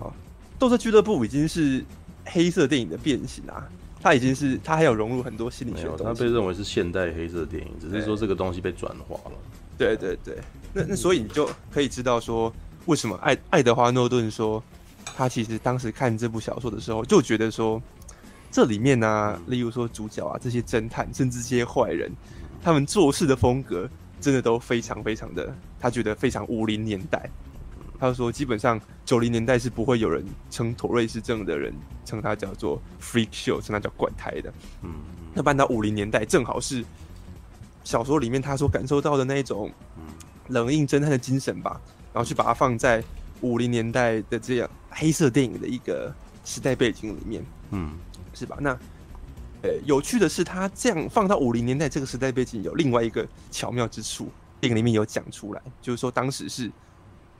[0.00, 0.14] 啊，
[0.58, 1.84] 斗阵俱乐部已经是
[2.24, 3.68] 黑色电影的变形啊，
[4.02, 6.04] 它已经是它还有融入很多心理学的东西。
[6.04, 9.36] 它被认为是现代黑色电影，只是说这个东西被转化了。
[9.78, 10.38] 对对对，
[10.72, 12.52] 那那所以你就可以知道说，
[12.86, 14.62] 为什么爱爱德华诺顿说，
[15.16, 17.80] 他其实当时看这部小说的时候，就觉得说，
[18.50, 22.10] 这里面呢、啊，例如说主角啊，这些侦探，甚至这些坏人，
[22.62, 23.88] 他们做事的风格。
[24.20, 27.28] 真的都非常非常的，他觉得非常五零年代。
[28.02, 31.72] 他说，基本上九零年代是不会有人称妥瑞氏症的人
[32.04, 34.52] 称他叫做 freak show，称他叫怪胎的。
[34.82, 34.90] 嗯，
[35.32, 36.84] 那搬到五零年代，正好是
[37.84, 39.70] 小说里面他所感受到的那一种
[40.48, 41.80] 冷硬侦探的精神吧，
[42.12, 43.00] 然后去把它放在
[43.40, 46.12] 五零年代的这样黑色电影的一个
[46.44, 47.92] 时代背景里面，嗯，
[48.34, 48.56] 是吧？
[48.60, 48.76] 那。
[49.62, 54.28] 呃，有趣的是，他这样放到五零年代这个时代背景，有另外一个巧妙之处。
[54.60, 56.68] 电影里面有讲出来，就是说当时是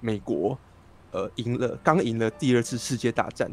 [0.02, 0.58] 美国，
[1.12, 3.50] 呃，赢了，刚赢了第二次世界大战，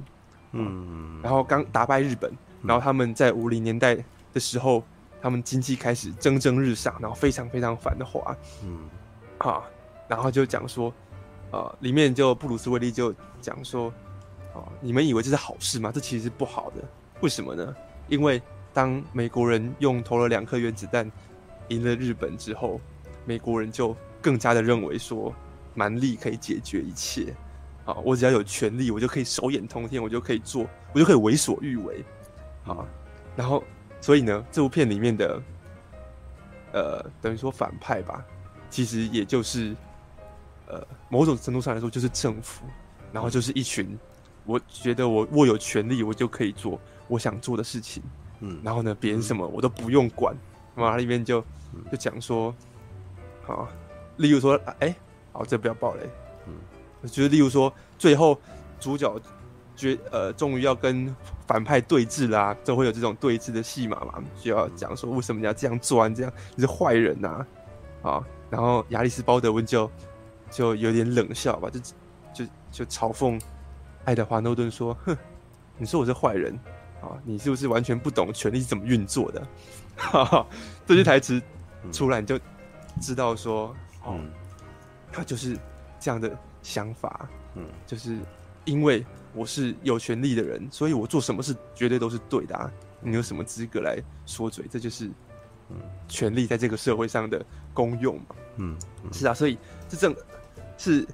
[0.52, 2.30] 嗯，然后刚打败日本，
[2.64, 3.96] 然后他们在五零年代
[4.34, 4.84] 的时候，
[5.22, 8.36] 他们经济开始蒸蒸日上，然后非常非常繁华，
[8.66, 8.90] 嗯，
[9.38, 9.64] 啊，
[10.08, 10.92] 然后就讲说，
[11.52, 13.94] 呃，里面就布鲁斯威利就讲说，
[14.54, 15.92] 啊，你们以为这是好事吗？
[15.94, 16.84] 这其实是不好的，
[17.22, 17.76] 为什么呢？
[18.08, 18.42] 因为
[18.74, 21.10] 当美国人用投了两颗原子弹
[21.68, 22.82] 赢了日本之后，
[23.26, 25.32] 美国人就更加的认为说
[25.74, 27.36] 蛮力可以解决一切
[27.86, 27.94] 啊！
[28.04, 32.04] 我只要有权力，我就可以手眼通天，我就可以做，我就可以为所欲为
[32.66, 32.86] 啊！
[33.36, 33.64] 然后，
[34.02, 35.42] 所以呢，这部片里面的
[36.74, 38.26] 呃，等于说反派吧，
[38.70, 39.76] 其实也就是
[40.68, 42.66] 呃，某种程度上来说就是政府，
[43.12, 43.98] 然后就是一群，
[44.46, 48.04] 我觉得我握有权力，我就可以做我想做的事情。
[48.42, 50.36] 嗯，然后呢，别人什么我都不用管，
[50.76, 51.44] 嘛、嗯，里面就
[51.92, 52.56] 就讲说，
[53.42, 53.68] 好，
[54.18, 54.96] 例如说，哎、欸，
[55.40, 56.02] 好，这不要暴雷，
[56.48, 58.38] 嗯，就是例如说，最后
[58.78, 59.18] 主角
[59.74, 61.16] 决呃，终于要跟
[61.48, 67.46] 反派对峙啦，就会有这种对峙的戏码嘛，就要讲说为什么你要这样做，这样你是坏人呐、
[68.02, 69.90] 啊，啊，然后亚历斯鲍德温就
[70.52, 71.80] 就有点冷笑吧，就
[72.34, 73.42] 就就嘲讽
[74.04, 75.18] 爱德华诺顿说，哼，
[75.78, 76.60] 你说我是坏人。
[77.02, 79.48] 啊，你是不是完全不懂权力是怎么运作的？
[79.96, 80.46] 哈哈，
[80.86, 81.42] 这句台词
[81.94, 82.38] 出来你就
[83.00, 83.74] 知道说，
[84.04, 84.20] 哦，
[85.12, 85.58] 他就是
[86.00, 88.18] 这样的想法，嗯，就是
[88.66, 92.72] 因为我是有权利的人，所以我做什么事绝对都是对的啊！
[93.02, 94.66] 你有什么资格来说嘴？
[94.70, 95.08] 这就是
[95.70, 97.44] 嗯，权力在这个社会上的
[97.74, 98.36] 功用嘛。
[98.58, 100.16] 嗯，嗯是啊，所以这正
[100.78, 101.08] 是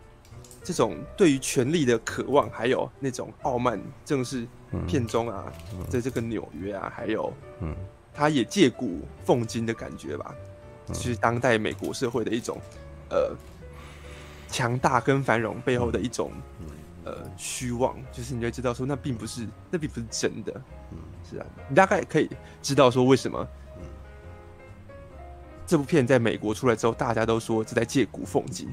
[0.63, 4.47] 这种对于权力的渴望，还有那种傲慢，正是
[4.87, 7.31] 片中啊，嗯、在这个纽约啊，还有
[7.61, 7.75] 嗯，
[8.13, 10.35] 他也借古讽今的感觉吧，
[10.87, 12.59] 就是当代美国社会的一种
[13.09, 13.35] 呃。
[14.55, 16.31] 强大跟繁荣背后的一种，
[17.03, 20.61] 呃，虚妄，就是你会知道说，那并不是，那并不是真的，
[20.93, 20.97] 嗯，
[21.29, 22.29] 是啊，你大概可以
[22.61, 23.45] 知道说为什么，
[25.67, 28.69] 这部片在美国出来之后，大家都说是在借古讽今，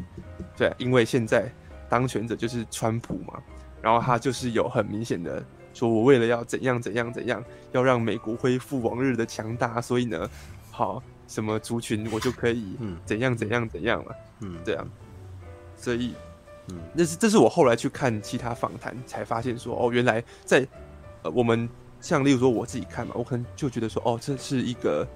[0.56, 1.52] 对，因为现在
[1.88, 3.42] 当权者就是川普嘛，
[3.82, 7.42] 然后他就是有很明显的说，我为了要怎样怎样怎样，
[7.72, 10.30] 要让美国恢复往日的强大，所以呢，
[10.70, 14.88] 好，什么族群我就可以，怎样怎样怎样了，嗯，这样。
[15.82, 16.14] 所以，
[16.68, 20.66] 嗯，那是这是我后来去看其他访谈才发现说，哦，原来在
[21.22, 21.68] 呃我们
[22.00, 25.06] 像例如说我自己看嘛，我可能就觉得说，哦，这是一个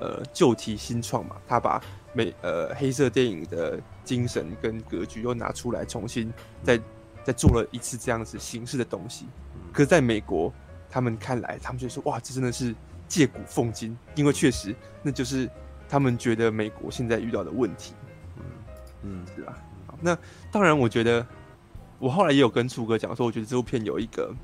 [0.00, 1.80] 呃旧题新创嘛，他把
[2.12, 6.32] 美呃黑色电影的精神跟格局又拿出来，重新
[6.64, 6.80] 再
[7.22, 9.26] 再做了一次这样子形式的东西。
[9.72, 10.52] 可是在美国，
[10.90, 12.74] 他们看来，他们就说，哇，这真的是
[13.06, 15.48] 借古讽今，因为确实那就是
[15.88, 17.94] 他们觉得美国现在遇到的问题。
[18.38, 18.42] 嗯
[19.02, 19.56] 嗯，是吧？
[20.00, 20.16] 那
[20.52, 21.26] 当然，我觉得
[21.98, 24.34] 我后来也有跟楚哥讲说，我觉得这部片有一个，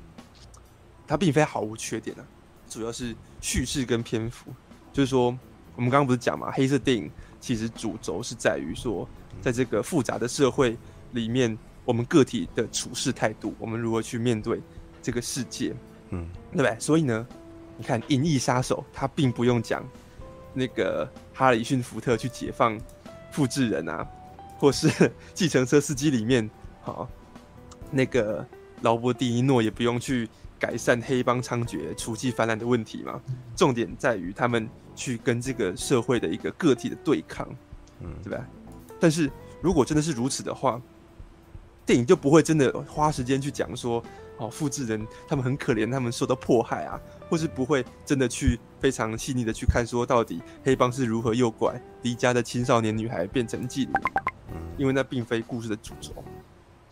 [1.07, 2.25] 它并非毫无缺点啊，
[2.67, 4.51] 主要是叙事跟篇幅。
[4.91, 5.37] 就是说，
[5.75, 9.07] 我们刚刚不是讲嘛，黑色电影其实主轴是在于说，
[9.41, 10.77] 在这个复杂的社会
[11.11, 14.61] 里面，我们个体的处事态度，我们如何去面对
[15.01, 15.75] 这个世界，
[16.09, 16.79] 嗯，对不对？
[16.79, 17.27] 所以呢，
[17.77, 19.83] 你看《银翼杀手》，它并不用讲
[20.53, 22.79] 那个哈里逊福特去解放
[23.31, 24.07] 复制人啊。
[24.63, 24.89] 或是
[25.35, 26.49] 计程车司机里面，
[26.81, 27.05] 好，
[27.91, 28.47] 那个
[28.79, 33.21] 劳勃迪尼诺也不用去改善黑帮猖獗、处境泛滥的问题嘛。
[33.57, 37.45] 重点在于他们去跟这个社会的一个个体的对抗，
[37.99, 38.47] 嗯，对吧？
[39.01, 39.29] 但是
[39.61, 40.81] 如果真的是如此的话，
[41.85, 44.01] 电影就不会真的花时间去讲说，
[44.37, 46.97] 哦，复制人他们很可怜，他们受到迫害啊，
[47.29, 53.93] 或是不会真的去非常细腻的去看说，到底黑帮是如何诱拐离家的青少年女孩变成妓女。
[54.77, 56.11] 因为那并非故事的主轴，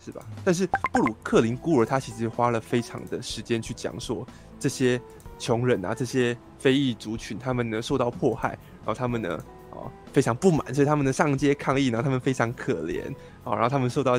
[0.02, 0.24] 是吧？
[0.42, 4.26] 但是布鲁克林孤儿他其实花了非常的时间去讲说，
[4.58, 4.98] 这些
[5.38, 9.36] 穷人啊，这些非裔族群，他们呢受到迫害，然后他们呢
[9.70, 13.06] 啊非常不满，所以他们呢上街抗议，然后他们非常可怜
[13.44, 14.18] 啊，然后他们受到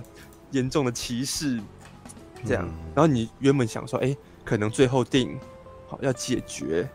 [0.51, 1.59] 严重的歧视，
[2.45, 2.69] 这样。
[2.93, 5.39] 然后你原本想说，哎，可能最后电影
[5.87, 6.87] 好要解决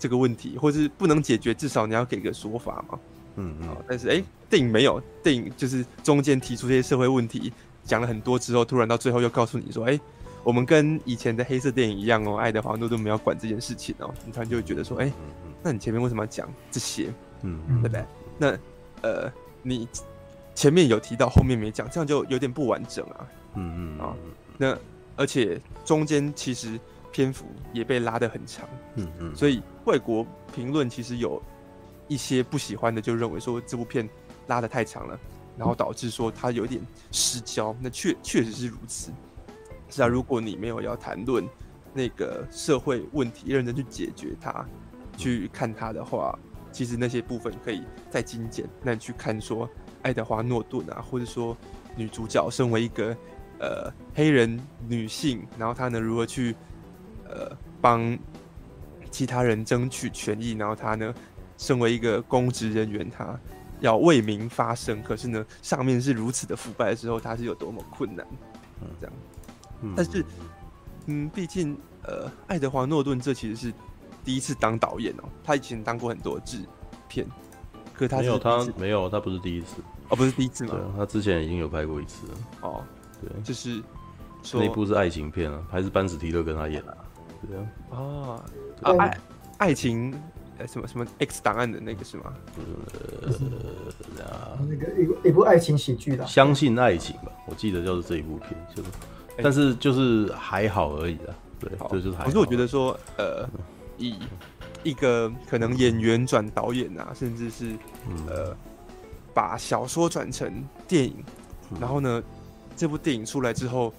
[0.00, 2.98] 这个问题，或是不能解决，至少你要给个说法嘛。
[3.36, 7.52] 嗯嗯，但是哎、欸，电影没有，电影就是中间提出这些社会问题，
[7.84, 10.00] 讲了很多之后，突然到最后又告诉你说，哎、欸，
[10.42, 15.12] 我们跟以前的黑色电影一样哦，爱德华诺顿没有管这件事情哦，你突然就会觉得说，哎、欸，
[15.62, 17.12] 那你前面为什么要讲这些？
[17.42, 18.04] 嗯，对不对？
[18.36, 18.58] 那
[19.02, 19.32] 呃，
[19.62, 19.88] 你
[20.54, 23.26] 前面有提到，后面没讲，这样就有点不完整啊。
[23.54, 24.14] 嗯嗯啊，
[24.58, 24.76] 那
[25.16, 26.78] 而且中间其实
[27.12, 28.68] 篇幅也被拉得很长。
[28.96, 31.40] 嗯嗯，所以外国评论其实有。
[32.08, 34.10] 一些不喜欢的就认为说这部片
[34.48, 35.16] 拉得太长了，
[35.56, 37.72] 然后导致说它有点失焦。
[37.80, 39.12] 那确确实是如此。
[39.88, 41.48] 是啊，如果你没有要谈论
[41.94, 44.66] 那个社会问题，认真去解决它，
[45.16, 46.36] 去看它的话，
[46.72, 48.68] 其实那些部分可以再精简。
[48.82, 49.70] 那你去看说
[50.02, 51.56] 爱德华诺顿啊，或者说
[51.94, 53.16] 女主角身为一个
[53.60, 56.56] 呃黑人女性，然后她能如何去
[57.30, 58.18] 呃帮
[59.10, 61.14] 其他人争取权益，然后他呢。
[61.60, 63.38] 身为一个公职人员，他
[63.80, 68.26] 要为民发声，可是呢，上面是如此的腐败的时候，他是有多么困难？
[68.80, 69.14] 嗯，这样。
[69.82, 70.24] 嗯，但是，
[71.04, 73.74] 嗯，毕竟，呃，爱德华诺顿这其实是
[74.24, 76.64] 第一次当导演哦，他以前当过很多制
[77.10, 77.26] 片，
[77.92, 80.70] 可他是没有他没有他不是第一次哦，不是第一次吗？
[80.72, 82.34] 对，他之前已经有拍过一次了。
[82.62, 82.82] 哦，
[83.20, 83.82] 对，就是
[84.54, 86.96] 那部是爱情片啊，还是班史提勒跟他演的？
[87.48, 87.66] 对啊。
[87.90, 88.44] 哦，
[88.82, 89.18] 啊，爱
[89.58, 90.12] 爱情
[90.58, 90.66] 呃。
[90.66, 92.34] 什么什么 X 档案的那个是吗？
[94.18, 98.88] 呃，那个一部一部爱情喜剧的，相信爱情吧，我记得就是这一部片，就是，
[99.42, 102.24] 但是就是还好而已啦，对，好就是还好。
[102.24, 103.48] 可是我觉得说，呃，
[103.96, 104.16] 以
[104.82, 107.74] 一个可能演员转导演啊，甚至是
[108.26, 108.54] 呃，
[109.32, 111.24] 把小说转成电影，
[111.80, 112.22] 然后呢，
[112.76, 113.92] 这部电影出来之后，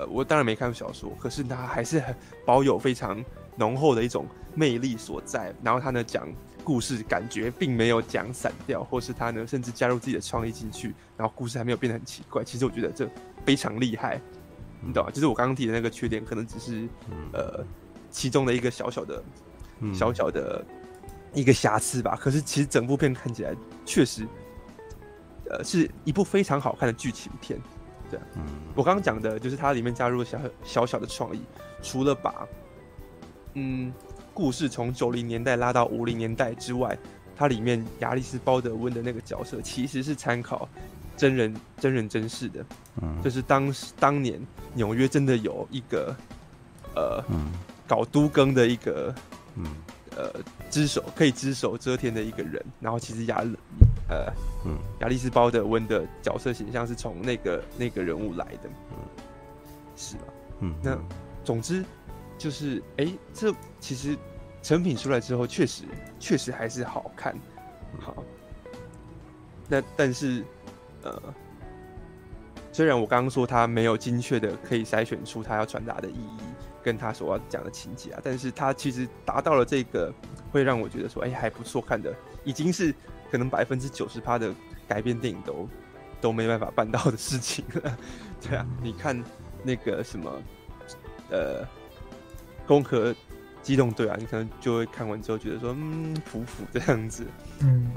[0.00, 2.14] 呃，我当然没看过小说，可是他还是很
[2.46, 3.22] 保有非常
[3.56, 4.26] 浓厚的一种。
[4.52, 6.28] 魅力所在，然后他呢讲
[6.64, 12.42] 故事，感觉并没有讲散掉，或是他呢甚至加入自己的创意进去，然后故事还没有变得很奇怪。
[12.42, 13.08] 其实我觉得这
[13.46, 14.20] 非常厉害，
[14.80, 15.10] 你懂吗？
[15.12, 17.64] 就是我刚刚提的那个缺点，可能只是、嗯、呃
[18.10, 19.22] 其中的一个小小的、
[19.78, 20.64] 嗯、小小的
[21.32, 22.18] 一个瑕疵吧。
[22.20, 23.54] 可是其实整部片看起来
[23.86, 24.26] 确实，
[25.48, 27.56] 呃，是一部非常好看的剧情片。
[28.10, 28.42] 对，嗯，
[28.74, 31.40] 我刚刚讲的就是它里面加入了小小小的创意，
[31.82, 32.46] 除了把
[33.54, 33.92] 嗯
[34.34, 36.96] 故事从九零年代拉到五零年代之外，
[37.36, 40.68] 它里面亚历斯·鲍德温的那个角色其实是参考。
[41.16, 42.64] 真人真人真事的，
[43.02, 44.40] 嗯，就是当时当年
[44.72, 46.16] 纽约真的有一个，
[46.94, 47.52] 呃，嗯，
[47.86, 49.14] 搞都更的一个，
[49.54, 49.66] 嗯，
[50.16, 50.32] 呃，
[50.70, 52.64] 只手可以只手遮天的一个人。
[52.80, 53.44] 然后其实亚，
[54.10, 54.32] 呃，
[54.66, 58.96] 嗯，亚历斯·鲍德温的角色形象是从那个那个人物来的，嗯，
[59.96, 60.24] 是吧？
[60.58, 60.98] 嗯，那
[61.42, 61.84] 总之
[62.36, 64.18] 就是，哎、欸，这其实
[64.62, 65.84] 成品出来之后，确实
[66.18, 67.34] 确实还是好看，
[67.98, 68.22] 好。
[69.68, 70.44] 那但是。
[71.02, 71.18] 呃，
[72.70, 76.40] 虽然我刚刚说他没有精确的可以筛选出他要传达的意义，
[76.82, 80.12] 跟他所要讲的情节啊，但是他其实达到了这个
[80.52, 82.94] 会让我觉得说，哎、欸，还不错看的，已经是
[83.30, 84.54] 可能百分之九十趴的
[84.88, 85.68] 改编电影都
[86.20, 87.98] 都没办法办到的事情了。
[88.42, 89.22] 对啊，你看
[89.62, 90.42] 那个什么，
[91.30, 91.66] 呃，
[92.66, 93.14] 攻壳
[93.62, 97.26] 机动队啊，你可能就会看完之后觉得说，嗯，普普这样子，
[97.60, 97.92] 嗯，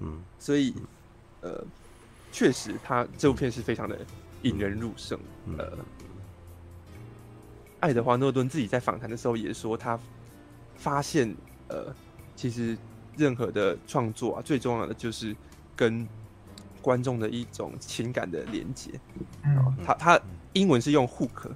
[0.00, 0.74] 嗯，所以，
[1.40, 1.64] 呃。
[2.30, 3.98] 确实，他这部片是非常的
[4.42, 5.18] 引人入胜。
[5.56, 5.72] 呃，
[7.80, 9.98] 爱德华诺顿自己在访谈的时候也说，他
[10.76, 11.34] 发现，
[11.68, 11.86] 呃，
[12.36, 12.76] 其实
[13.18, 15.36] 任何的创作啊，最重要的就是
[15.74, 16.06] 跟
[16.80, 18.92] 观众的一种情感的连接。
[19.44, 20.20] 嗯，他他
[20.52, 21.50] 英文是用 hook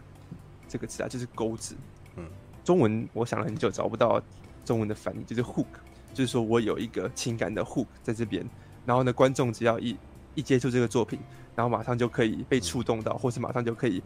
[0.68, 1.76] 这个词啊，就是钩子。
[2.16, 2.24] 嗯，
[2.64, 4.20] 中文我想了很久找不到
[4.64, 5.66] 中文的翻译，就是 hook，
[6.12, 8.44] 就是说我有一个情感的 hook 在这边，
[8.84, 9.96] 然后呢，观众只要一
[10.34, 11.18] 一接触这个作品，
[11.54, 14.02] 然后马上就可以被触动到，或是马上就可以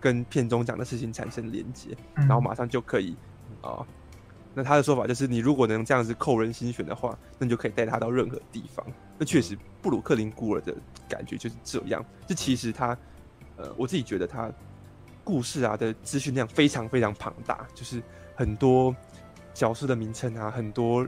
[0.00, 3.16] 跟片中讲的事情产生连接，然后马上就可以
[3.60, 3.86] 啊、呃。
[4.54, 8.84] 那他的说法就是，你如果能这样子扣人心弦的话，那你就可以带他到任何地方。
[9.18, 10.74] 那确实，布鲁克林孤儿的
[11.08, 12.04] 感觉就是这样。
[12.26, 12.96] 这其实他，
[13.56, 14.50] 呃，我自己觉得他
[15.24, 18.02] 故事啊的资讯量非常非常庞大，就是
[18.34, 18.94] 很多
[19.54, 21.06] 角色的名称啊，很多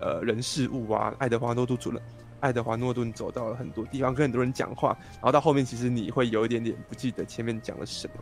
[0.00, 2.02] 呃人事物啊，爱德华诺顿主任。
[2.40, 8.14] 爱德华诺顿走到了很多地方，跟很多人讲话，然后到后面其实你会有一点点不记得前面讲了什么。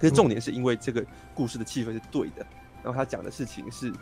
[0.00, 2.44] 可是重点是因为这个故事的气氛是对的，
[2.86, 3.92] 然后他讲的事情是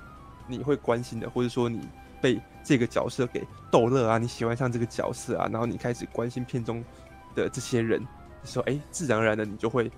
[0.47, 1.89] 你会关心的，或者说你
[2.21, 6.85] 被这个角色给逗乐啊，你喜欢上这个角色啊，然后你开始关心片中
[7.35, 8.07] 的这些人，
[8.45, 9.91] 说哎，自然而然的你就会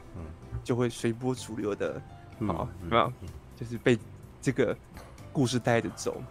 [0.63, 2.01] 就会随波逐流的，
[2.47, 3.13] 好，有没有？
[3.57, 3.99] 就是被
[4.41, 4.77] 这个
[5.33, 6.23] 故事带着走，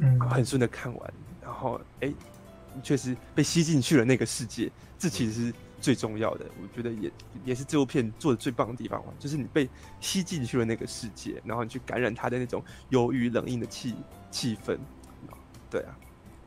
[0.00, 2.10] 嗯，很顺的看完，然后哎。
[2.80, 6.44] 确实被吸进去了那个世界，这其实是最重要的。
[6.62, 7.10] 我觉得也
[7.44, 9.68] 也是这部片做的最棒的地方，就是你被
[10.00, 13.94] 吸进去了那个世界，然后你去感染他的那种忧郁冷硬的气
[14.30, 14.78] 气氛。
[15.70, 15.98] 对啊，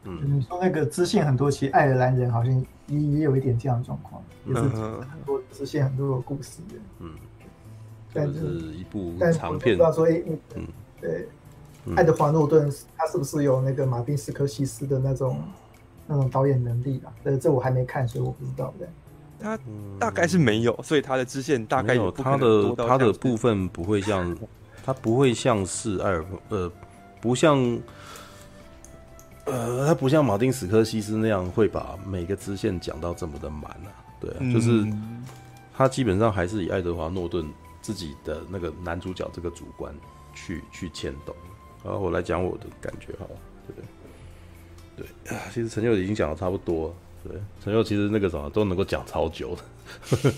[0.04, 6.76] 嗯，你说那个支线很多，其实爱尔兰人好像也也有一点这样的状况，也是很多支线很多的故事的。
[7.00, 7.13] 嗯，
[8.13, 8.39] 但是
[8.74, 10.22] 一部长片，不知道说，哎，
[10.56, 10.67] 嗯，
[11.00, 11.28] 对，
[11.96, 15.41] 爱德华诺顿他是不是有那个马丁斯科西斯的那种？
[16.08, 18.74] 那种导演能力吧，呃这我还没看，所以我不知道。
[18.78, 18.86] 对，
[19.41, 19.60] 他
[19.99, 24.38] 大概是没有，所以他的支线大概有他的他的部分不会像，
[24.86, 26.71] 他不会像是艾尔呃，
[27.19, 27.58] 不像
[29.45, 33.89] 呃，他不像马丁史科西斯那样会把每个支线讲到这么的满啊。
[34.19, 34.86] 对啊，就是
[35.75, 37.45] 他基本上还是以爱德华诺顿
[37.82, 39.93] 自己的那个男主角这个主观
[40.36, 41.36] 去去牵动。
[41.84, 43.25] 然后我来讲我的感觉哈，
[43.65, 43.82] 对不
[44.95, 45.08] 对？
[45.25, 46.93] 对啊，其实陈佑已经讲的差不多了。
[47.23, 49.62] 对，陈佑其实那个什么都能够讲超久的。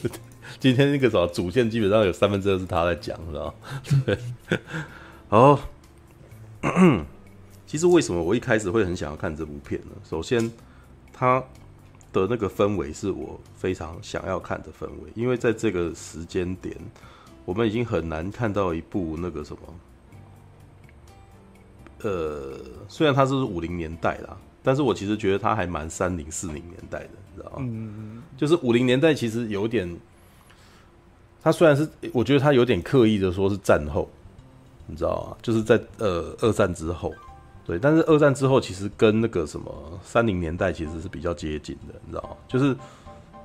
[0.60, 3.56] 今天那个什么主线基本上有三分之二是他在讲，知道？
[4.06, 4.17] 对。
[5.30, 5.60] 好，
[7.66, 9.91] 其实为什么我一开始会很想要看这部片呢？
[10.03, 10.51] 首先，
[11.12, 11.41] 它
[12.12, 16.76] 的那个氛围是我非常想要看的氛围，因为在这个时间点，
[17.45, 19.62] 我们已经很难看到一部那个什么。
[22.01, 27.57] 呃，虽然它是五零年代啦，但是我其实觉得它还蛮三零四零年代的，你知道吗？
[27.59, 29.93] 嗯，就是五零年代其实有点，
[31.43, 34.09] 它虽然是我觉得它有点刻意的说是战后，
[34.88, 35.38] 你知道吗？
[35.41, 37.14] 就是在呃二战之后，
[37.66, 42.38] 对，但是二战之后其实跟那个什么三零年代其实是比较接近的，你知道吗？
[42.47, 42.76] 就是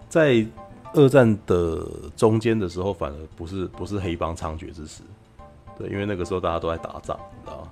[0.08, 0.46] 在
[0.94, 1.84] 二战的
[2.16, 5.02] 中间的时候，反而不是不是黑帮猖獗之时，
[5.76, 7.68] 对，因为那个时候大家都在打仗，你知道吗？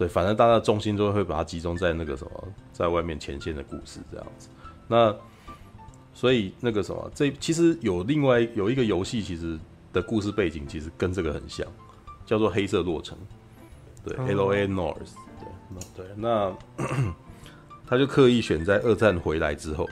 [0.00, 4.48] 对，反正大家的重心都会把它集中在那个什么，在外面前线的故事这样子。
[4.88, 5.14] 那
[6.14, 9.58] 所以那个什么，这其实有另外有一个游戏，其实
[9.92, 11.66] 的故事背景其实跟这个很像，
[12.24, 13.18] 叫做黑色洛城，
[14.02, 14.66] 对，L.A.
[14.66, 14.96] Noire，
[15.94, 16.50] 对，对，那
[17.86, 19.86] 他就刻意选在二战回来之后，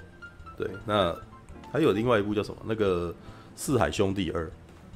[0.56, 1.14] 对，那
[1.70, 2.56] 还有另外一部叫什么？
[2.64, 3.10] 那个
[3.54, 4.46] 《四海兄弟二》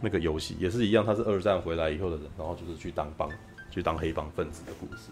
[0.00, 3.28] 那个游戏也是一样，他是二战回来以后的人，然后就是去当帮，
[3.72, 5.08] 去当黑帮分子的故事，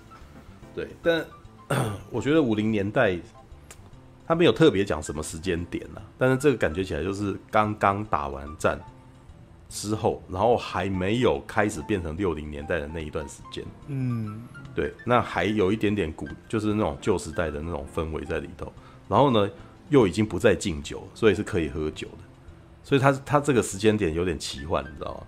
[0.76, 1.26] 对，但
[2.12, 3.18] 我觉得五零年代。
[4.26, 8.78] 他没有特别讲什么时间点啊，但是这个感觉起来就是刚刚打完战
[9.68, 13.64] 之后，然后还没有开始变成六零年代的那一段时间。
[13.88, 14.40] 嗯，
[14.72, 18.72] 对，那还有一点点古，就是那种旧时代的那种氛围在里头。
[19.08, 19.50] 然后呢，
[19.88, 22.18] 又已经不再禁酒，所以是可以喝酒的。
[22.84, 25.26] 所以他他这个时间点有点奇幻，你知道吗？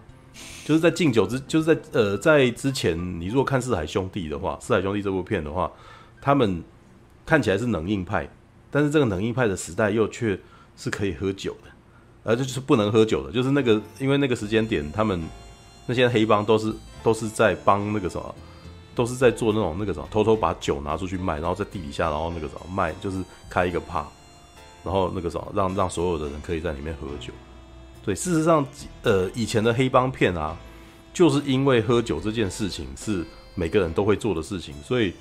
[0.64, 5.70] 就是在禁酒之，就是在呃在之前，你如果看《四海兄弟》的话，《四海兄弟》这部片的话，
[6.20, 6.62] 他们
[7.26, 8.28] 看起来是冷硬派。
[8.70, 10.38] 但是这个冷硬派的时代又却
[10.78, 11.70] 是可以喝酒的，
[12.24, 15.22] 而这就是不能喝酒的，就是那个因为那个时间点，他们
[15.84, 18.34] 那些黑帮都是都是在帮那个什么，
[18.94, 24.06] 都是在做那种那个什么，偷偷把酒拿出去卖，然后在地底下，然后那个什么卖，就是开一个趴，
[24.82, 27.30] 然后那个什么让让所有的人可以在里面喝酒。
[28.05, 28.66] 对，事实上，
[29.03, 30.57] 呃，以前的黑帮片啊，
[31.12, 33.24] 就是因为喝酒这件事情是
[33.55, 35.12] 每个人都会做的事情，所以。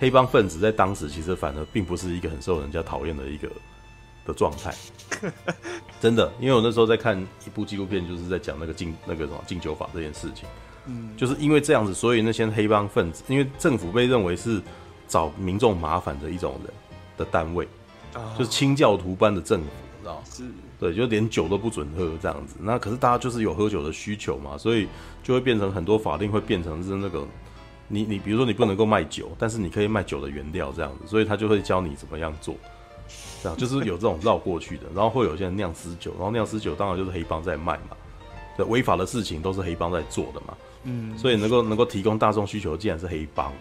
[0.00, 3.48] 黑帮分子在当时其实反而并不是一个很受人家讨厌的一个
[4.26, 4.74] 的状态，
[6.02, 7.16] 真的，因为我那时候在看
[7.46, 10.48] 一部纪录片，就是在讲那个禁那个什么禁酒法这件事情，
[10.86, 14.60] 嗯，就是因为这样子，所以那些黑帮分子，因为政府被认为是
[15.06, 16.74] 找民众麻烦的一种人
[17.16, 17.68] 的单位，
[18.36, 19.68] 就是清教徒般的政府，
[20.02, 20.22] 知道？
[20.28, 20.44] 是，
[20.78, 22.56] 对，就连酒都不准喝这样子。
[22.60, 24.86] 那可是大家就是有喝酒的需求嘛，所以
[25.22, 27.26] 就会变成很多法令会变成是那个。
[27.88, 32.54] 你你比如说你不能够卖酒，但是你可以卖酒的原料这样子，所以他就会教你怎么样做，
[33.42, 37.96] 这样就是有这种绕过去的，然后会有些人酿私酒，然后酿私酒当然就是黑帮在卖嘛，
[38.56, 43.52] 对，违法的事情都是黑帮在做的嘛，嗯，所以能够能够提供大众需求，既然是黑帮，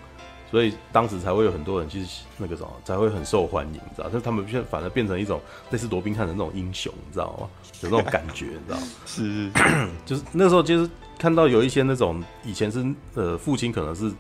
[0.51, 5.39] 所以当时才会有很多人其实那个什么才会很受欢迎，你知道，就是他们变反而变成一种
[5.71, 7.49] 类似罗宾汉的那种英雄，你知道吗？
[7.81, 8.77] 有那种感觉，你知道？
[9.07, 9.49] 是，
[10.05, 10.89] 就是那时候就是。
[11.17, 12.83] 看到有一些那种以前是
[13.13, 14.11] 呃父亲可能是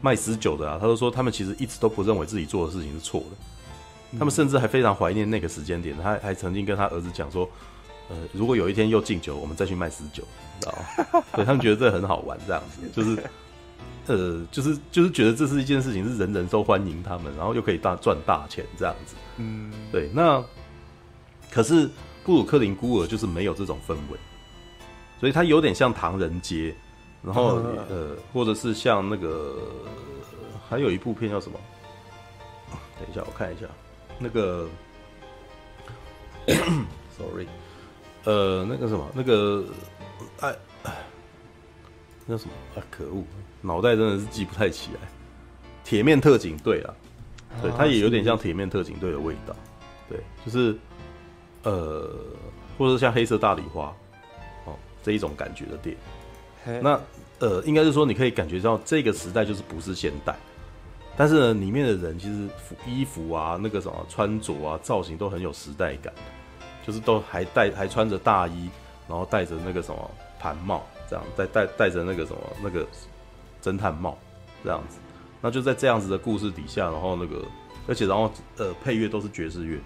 [0.00, 7.48] 卖死酒的啊，他就说他们其实一直都不认为自己做的事情是错的，他们甚至还非常怀念那个时间点，他还曾经跟他儿子讲说，
[8.08, 10.24] 呃，如果有一天又敬酒，我们再去卖死酒，
[10.56, 11.22] 你知道吗？
[11.36, 13.22] 所以他们觉得这很好玩，这样子就是
[14.06, 20.10] 呃就是就是觉得这是一件事情，是人人都欢迎他们，然后又可以大赚大钱这样子，嗯，对。
[20.14, 20.44] 那
[21.50, 21.88] 可是
[22.24, 24.18] 布鲁克林孤儿就是没有这种氛围。
[25.18, 26.74] 所以它有点像唐人街，
[27.22, 27.56] 然后
[27.90, 29.54] 呃，或者是像那个，
[30.66, 31.60] 还有一部片叫什么？
[32.98, 33.66] 等一下，我看一下，
[34.18, 34.66] 那个
[37.18, 37.46] ，sorry，
[38.24, 39.62] 呃，那个什么，那个，
[40.40, 40.56] 哎，
[42.24, 42.82] 那什么啊？
[42.90, 43.22] 可恶，
[43.60, 45.00] 脑袋真的是记不太起来。
[45.82, 46.94] 铁面特警队啊，
[47.60, 49.56] 对，它也有点像铁面特警队的味道，
[50.08, 50.76] 对，就是
[51.62, 52.08] 呃，
[52.78, 53.94] 或者像黑色大礼花
[54.66, 54.74] 哦。
[55.02, 55.96] 这一种感觉的电
[56.66, 57.00] 影，那
[57.40, 60.36] 呃，应该是说你可以感觉到这个时代就是不是现代，
[61.16, 66.12] 但是呢，里面的人其实服衣服啊，那个什么穿着啊，造型都很有时代感，
[66.86, 68.68] 就是都还戴还穿着大衣，
[69.08, 72.86] 然后戴着那个什么盘帽，这样戴戴戴着那个什么那个
[73.62, 74.18] 侦探帽
[74.64, 74.98] 这样子，
[75.40, 77.44] 那就在这样子的故事底下，然后那个
[77.86, 79.78] 而且然后呃配乐都是爵士乐，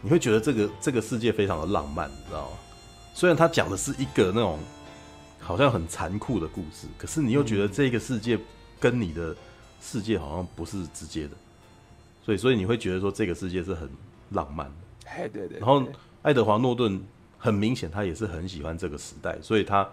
[0.00, 2.56] 你会觉得这个这个世界非常的浪漫，你知道吗？
[3.14, 4.58] 虽然他讲的是一个那种
[5.38, 8.38] 好像很残酷的故事，可是你又觉得这个世界
[8.80, 9.36] 跟你的
[9.80, 11.36] 世界好像不是直接的，
[12.24, 13.88] 所以所以你会觉得说这个世界是很
[14.30, 15.28] 浪漫的。
[15.28, 15.58] 对对。
[15.58, 15.84] 然后
[16.22, 17.04] 爱德华诺顿
[17.36, 19.86] 很明显他也是很喜欢这个时代，所以他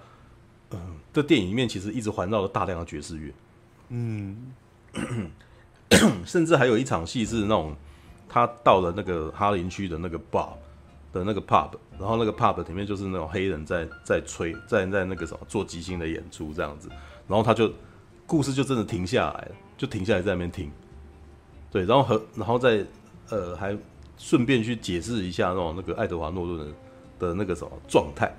[0.72, 3.34] 嗯，这电影里面其实一直环绕着大量的爵士乐。
[3.90, 4.54] 嗯，
[6.26, 7.76] 甚至还有一场戏是那种
[8.28, 10.50] 他到了那个哈林区的那个 bar。
[11.12, 16.88] 的那个 pub，然后那个 pub 里面就是那种黑人在在吹，在在那个什么做即兴的演出这样子，
[17.28, 17.74] 然后他就
[18.28, 20.72] 故事就真的停下来了，就停下来在那边听，
[21.72, 22.86] 对，然后和然后再
[23.30, 23.76] 呃还
[24.20, 26.66] 顺便去解释一下那种那个爱德华诺顿的
[27.18, 28.32] 的那个什么状态，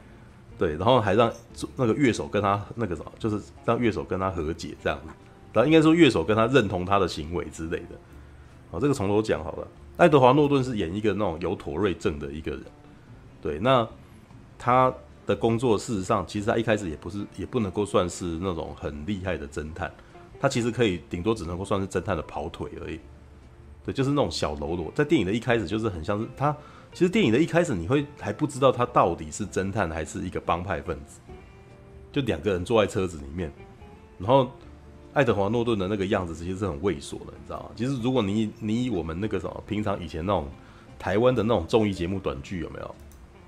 [0.60, 1.32] 对，然后还让
[1.74, 5.06] 那个乐手跟他那个什么，就是让乐手跟他和解这样子，
[5.54, 7.96] 然后应该说乐手跟他认同他的行为之类的，
[8.70, 9.66] 好，这个从头讲好了。
[9.96, 12.62] 爱德华诺顿是演一个那种有妥瑞症的一个人，
[13.40, 13.88] 对，那
[14.58, 14.92] 他
[15.24, 19.90] 的工作事实上，其实他一开始也不是，也不能够算是那种很厉害的侦探，
[20.38, 23.00] 他其实可以顶多只能够算是侦探的跑腿而已，
[23.86, 24.92] 对，就是那种小喽啰。
[24.94, 26.54] 在电影的一开始，就是很像是他
[26.92, 31.20] 其实电影的一开始你会还不知道他到底是侦探还是一个帮派分子，
[32.12, 33.52] 就两个人坐在车子里面，
[34.18, 34.50] 然后
[35.12, 37.70] 爱德华诺顿的那个样子其实是很猥琐的，你知道吗？
[37.76, 40.48] 其实如果你你以我们那个什么平常以前那种
[40.98, 42.94] 台湾的那种综艺节目短剧有没有？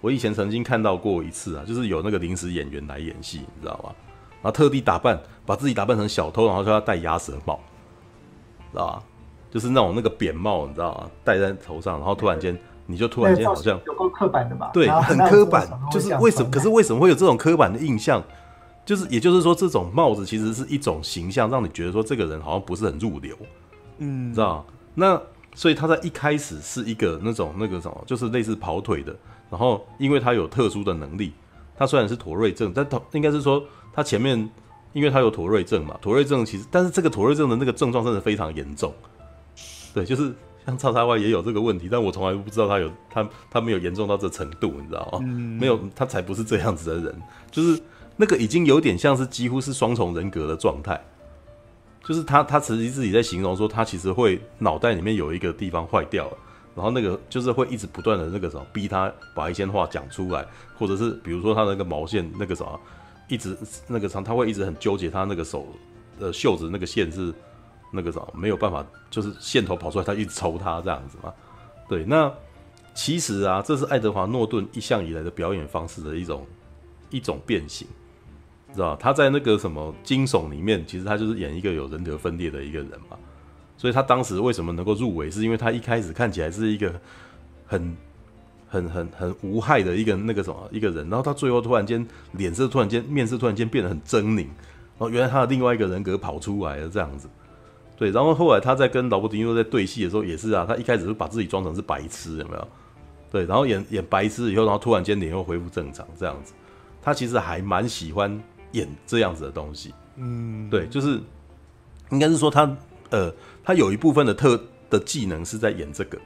[0.00, 3.94] 我以前曾经看到过一次啊，就是有那个临时演员来演戏，你知道吗？
[4.42, 7.60] 然后特地打扮，把自己打扮成小偷，然后说要戴鸭舌帽，
[8.72, 9.04] 知道吧？
[9.48, 11.10] 就是那种那个扁帽，你知道吗？
[11.22, 14.70] 戴在头上，然后突然间，你就突然间好像有够刻板的吧？
[14.72, 16.50] 对，很刻板，就是为什么？
[16.50, 18.22] 可是为什么会有这种刻板的印象？
[18.84, 23.36] 就是也就是说，这种帽子其实是一种形象，让你觉得说这个人好像不是很入流，
[23.98, 24.64] 嗯，知道？
[24.94, 25.20] 那
[25.54, 29.14] 所以他在一开始是一个那种那个什么，就是类似跑腿的，
[29.50, 31.32] 然后因为他有特殊的能力，
[31.76, 33.62] 他虽然是妥瑞症，但他应该是说。
[33.94, 34.50] 他前面，
[34.94, 38.90] 因为他有妥瑞症嘛，妥瑞症其实，但是这个妥瑞症的那个症状真的非常严重，
[39.92, 40.34] 对，就是
[40.66, 45.18] 像叉叉 Y 也有这个问题，但我从来不知道他有他他没有严重到这程度，你知道吗？
[45.22, 47.80] 嗯、没有，他才不是这样子的人，就是
[48.16, 51.00] 那个已经有点像是几乎是双重人格的状态，
[52.04, 56.36] 就是他他其实自己在形容说，他其实会脑袋里面有一个地方坏掉了，
[56.74, 60.46] 然后那个就是会一直不断的那个什么逼他把一些话讲出来，
[60.78, 62.80] 或者是比如说他那个毛线那个什么。
[63.28, 63.56] 一直
[63.86, 65.66] 那个长，他会一直很纠结，他那个手
[66.20, 67.32] 的袖子那个线是
[67.92, 71.32] 那个什么没有办法，就是线头跑出来，他一直抽他这样子嘛。
[71.88, 72.32] 对，那
[72.94, 76.44] 其实啊，这是爱德华诺顿一向以来的表演方式的一种
[77.10, 77.86] 一种变形，
[78.74, 83.16] 知道他在那个什么惊悚里面，其实他就是演一个有人格分裂的一个人嘛。
[83.76, 86.92] 所以他当时为什么能够入围，是因为他一开始看起来是一个
[87.66, 87.96] 很。
[88.72, 97.28] 很很很无害的一个那个什么一个人，然后他最后突然间脸色突然间面色突然间变得很狰狞，然后原来他的另外一个人格跑出来了这样子，
[98.02, 102.68] 对，然后后来他在跟劳勃迪尼洛在对戏的时候也是啊，他一开始是把自己装成是白痴有没有？
[103.30, 106.52] 对，然后演演白痴以后，然后突然间脸又恢复正常这样子，
[107.00, 108.42] 他其实还蛮喜欢
[108.72, 111.20] 演这样子的东西，嗯，对，就是
[112.10, 112.76] 应该是说他
[113.10, 113.32] 呃
[113.62, 116.18] 他有一部分的特的技能是在演这个。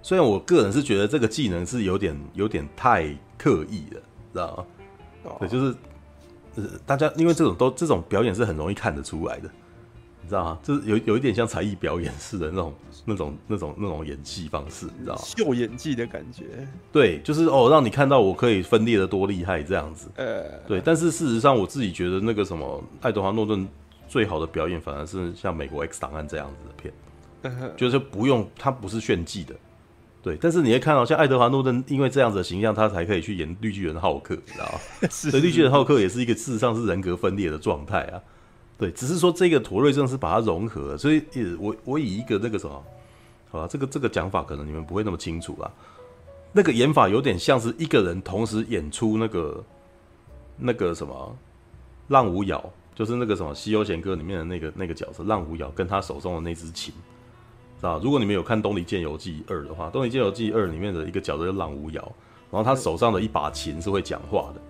[0.00, 4.00] 虽然我个人是觉得这个技能是有点有点太刻意了，
[4.32, 4.66] 知道吗？
[5.24, 5.74] 哦、对，就是
[6.54, 9.50] 呃，大家因为这种都这种表演是很容易看得出来的，
[10.24, 10.58] 你知道吗？
[10.62, 15.20] 就是有有一点像才艺表演似的那种 那种那种那种演技方式，你知道吗？
[15.22, 16.44] 秀演技的感觉。
[16.90, 20.08] 对，就是哦，让你看到我可以分裂的多厉害这样子。
[20.16, 20.80] 呃，对。
[20.82, 23.68] 但是事实上，我自己觉得那个什么爱德华诺顿
[24.08, 26.94] 最好的表演，反而是像美国 X 档案这样子的片，
[27.42, 29.54] 呃、就是不用他不是炫技的。
[30.22, 35.08] 对，但是你会看到，像爱德华诺顿，因为这样子的形象，他才可以去演绿巨人浩克，你知道吗？
[35.10, 38.16] 所以绿巨人浩克也是一个事实上是人格分裂的状态啊。
[38.76, 41.22] 对，只是说这个妥瑞症是把它融合了，所以
[41.58, 42.84] 我我以一个那个什么，
[43.50, 45.70] 好吧，这个这个讲法可能你们不会那么清楚啦。
[46.52, 49.64] 那个演法有点像是一个人同时演出那个
[50.56, 51.36] 那个什么
[52.08, 52.64] 浪无瑶，
[52.94, 56.92] 就是那个什么《西游贤歌》里面的那个那个角色浪无瑶，跟他手中的那支琴。
[57.80, 62.00] 啊，如果你们有看《东离剑游记二》的话，《东离剑游记二》里面的一个角色叫浪无瑶，
[62.50, 64.60] 然后他手上的一把琴是会讲话的，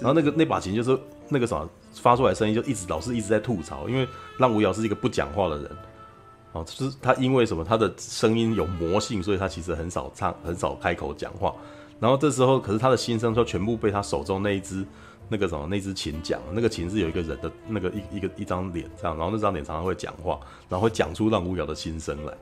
[0.00, 0.98] 然后那个那把琴就是
[1.28, 4.06] 那个什么发出来声音就一直老是一直在吐槽，因为
[4.38, 5.70] 浪无瑶是一个不讲话的人，
[6.52, 11.54] 哦，就是他因为什么他的声音有魔性，所以他其实很少唱，很少开口讲话，
[12.00, 14.84] 然后这时候可是他的心声就全部被他手中那一只
[15.28, 22.32] 那个什么那只琴讲，那个琴是有一个人的那个一一个一张脸这样，然后那张脸常常会讲话，然后会讲出浪无瑶的心声来。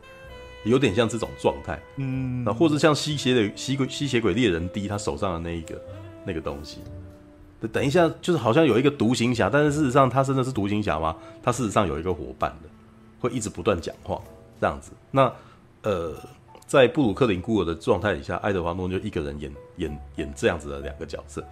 [0.64, 5.78] 有点像这种状态，嗯，那或者像吸血的吸鬼吸血鬼猎人 D 他手上的那一个
[6.24, 6.78] 那个东西，
[7.68, 11.16] 等一下就是好像有一个独行侠，但是事实上他真的是独行侠吗？
[11.42, 12.68] 他事实上有一个伙伴的，
[13.20, 14.20] 会一直不断讲话
[14.60, 14.92] 这样子。
[15.10, 15.32] 那
[15.82, 16.14] 呃，
[16.66, 21.44] 在布鲁克林孤儿的状态底下，爱德华诺就一个人演演演这样子的两个角色，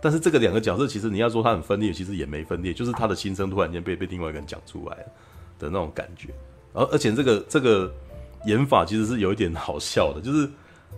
[0.00, 4.96] 但是这个两个角色其实你要说他很分裂，其实也没分裂，就是他的心声突然间被被另外一个人讲出来
[5.58, 6.28] 的那种感觉，
[6.72, 7.92] 而而且这个这个。
[8.44, 10.50] 演法其实是有一点好笑的，就是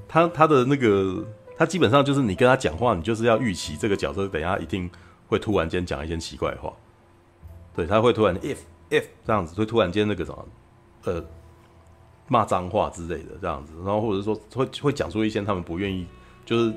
[0.09, 1.23] 他他的那个，
[1.57, 4.91] 他基本上就是你跟他讲话，你就是要预期这个角色等一下一定
[5.29, 6.73] 会突然间讲一些奇怪话，
[7.75, 8.57] 对，他会突然 if
[8.91, 10.49] if 这样子，会突然间那个什么，
[11.05, 11.25] 呃，
[12.29, 16.07] 骂脏话之类的这样子，然后或者说会会讲出一些他们不愿意，
[16.45, 16.73] 就是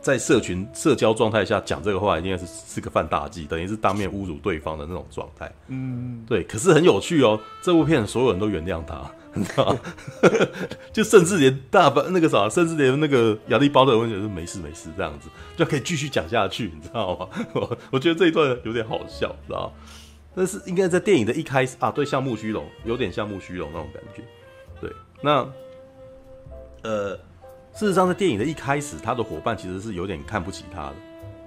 [0.00, 5.52] 在社群社交状态下讲这个话，应该是是个犯大忌，等于是当面侮辱对方的那种状态。
[5.68, 9.10] 嗯，对，可是很有趣哦，这部片所有人都原谅他。
[9.36, 9.76] 你知道
[10.92, 17.28] 就甚至连大班那个啥，甚至连那个亚历包的温觉得没事没事这样子，就可以继续讲下去，你知道吗？
[17.52, 19.72] 我 我觉得这一段有点好笑，知道？
[20.34, 24.22] 但是应该在电影的一开始啊，对，像木须龙，有点像木须龙那种感觉。
[24.80, 25.48] 对，那
[26.82, 27.16] 呃，
[27.72, 30.94] 事实上，在电影的一开始，他的伙伴其实是有点看不起他的，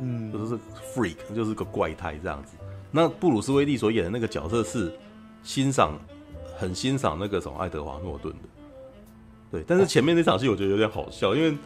[0.01, 0.57] 嗯，就是
[0.93, 2.53] freak，就是个怪胎这样子。
[2.91, 4.91] 那布鲁斯威利所演的那个角色是
[5.43, 5.93] 欣赏，
[6.59, 8.49] 很欣赏那个什么爱德华诺顿的，
[9.51, 9.63] 对。
[9.65, 11.57] 但是前面那场戏我觉得有点好笑，因为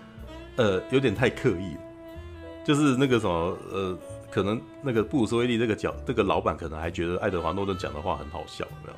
[0.58, 1.82] 呃有点太刻意了，
[2.64, 3.98] 就是那个什么呃，
[4.30, 8.94] 可能那个布鲁斯威利这个角这个老板可能还觉得爱德华诺顿讲的话很好笑，有没有？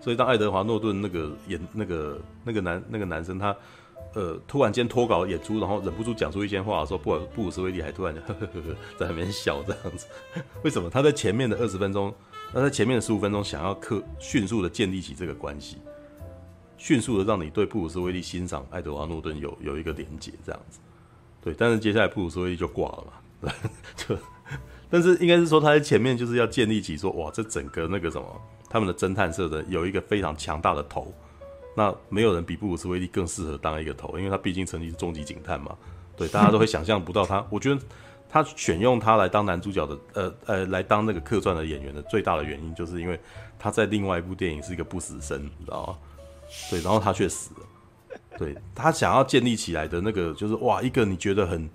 [0.00, 3.54] 所以当爱德华诺顿那个演那个那个男那个男生他。
[4.12, 10.04] 呃，突然间脱稿演出，然后忍不住讲出一些话的时候，布尔布鲁斯威利还突然呵呵呵呵在那边笑这样子。
[10.64, 10.90] 为什么？
[10.90, 12.12] 他在前面的二十分钟，
[12.52, 15.78] 那在前面的十五分钟想要刻迅速的建立起这个关系，
[16.76, 20.80] 迅速的让你对布鲁斯威利欣赏爱德华诺顿有有一个连结这样子。
[21.42, 23.52] 对，但是接下来布鲁斯威利就挂了嘛，
[23.96, 24.18] 就，
[24.90, 31.14] 但是应该是说他在前面就是要建立起说，哇，这整个那个什么，他们的侦探社的有一个非常强大的头。
[31.76, 35.74] 那没有人比布鲁斯威利更适合当一个头，因为他毕竟曾经是终极警探嘛。
[36.16, 37.46] 对，大家都会想象不到他。
[37.48, 37.80] 我觉得
[38.30, 43.18] 他选用他来当男主角的，呃呃，来当那个客串的演员的最大的原因，就是因为
[43.58, 45.98] 他在另外一部电影是一个不死身，你知道吗？
[46.70, 47.60] 对，然后他却死了。
[48.38, 51.68] 对，他想要建立起来的那个，就是哇，一个你觉得很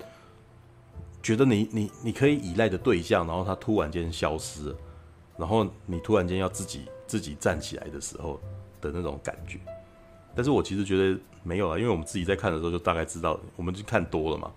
[1.22, 4.76] 觉得你你你可以依赖的对象，然后他突然间消失了，
[5.38, 8.40] 然后你突然间要自己自己站起来的时候
[8.82, 9.60] 的那种感觉。
[10.34, 14.52] 但是我其实觉得没有啊，因为我们自己在看的时候就大概知道，我们就看多了嘛，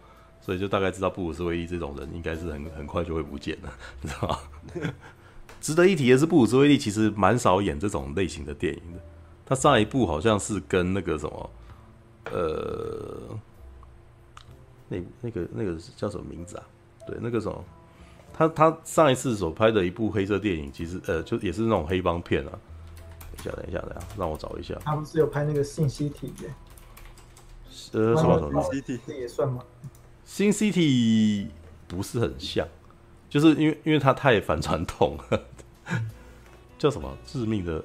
[0.49, 3.70] 所以就大概知道布鲁斯威利这种人应该是很很快就会不见了，
[4.01, 4.38] 你 知道吗？
[5.61, 8.99] 值得一提的是，布鲁斯威利其实蛮少演这种类型的电影的。
[9.44, 11.51] 他上一部好像是跟那个什么，
[12.32, 13.38] 呃，
[14.88, 16.64] 那那个那个叫什么名字啊？
[17.07, 17.62] 对，那个什么，
[18.32, 22.53] 他他上一次所拍的一部黑色电影，其实呃，就也是那种黑帮片啊。
[23.36, 24.74] 等一下，等一下，等一下，让我找一下。
[24.82, 26.55] 他不是有拍那个《新 City》耶？
[27.92, 28.62] 呃，什么什么？
[28.62, 29.62] 新 City 这也算吗？
[30.28, 31.46] 新 City
[31.88, 32.68] 不是很像，
[33.30, 35.40] 就是因为因为它太反传统了。
[36.78, 37.16] 叫什么？
[37.24, 37.82] 致命的？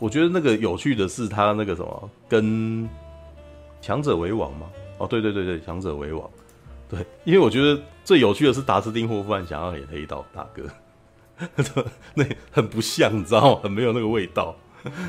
[0.00, 2.86] 我觉得那个有趣的是，他那个什么，跟
[3.80, 4.66] 强者为王嘛。
[4.98, 6.28] 哦，对对对对，强者为王。
[6.88, 10.68] 对，因为我觉得最有趣的是达斯汀霍夫曼想要演黑道大哥。
[12.14, 13.60] 那很不像，你知道吗？
[13.62, 14.56] 很没有那个味道，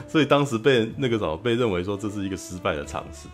[0.07, 3.27] 所以当时被那个什么被认为说这是一个失败的尝试。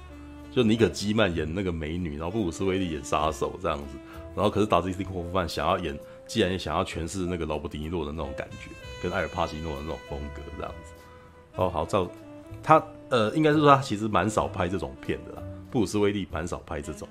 [0.57, 3.95] 就妮可基曼演那个美女，然后布鲁斯威利演杀手这样子，
[4.35, 5.95] 然后可是达斯汀霍夫曼想要演，
[6.25, 8.71] 既然也想要诠释那个劳勃迪尼洛的那种感觉，
[9.03, 10.93] 跟艾尔帕西诺的那种风格这样子。
[11.57, 12.09] 哦，好，照
[12.63, 17.07] 他呃，应该是说他其实蛮少拍这种片的啦，布鲁斯威利蛮少拍这种，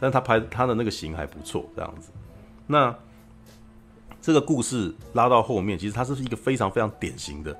[0.00, 2.10] 但他拍他的那个型还不错这样子。
[2.66, 2.92] 那。
[4.20, 7.54] 这个故事拉到后面，其实它是一个非常非常典型的、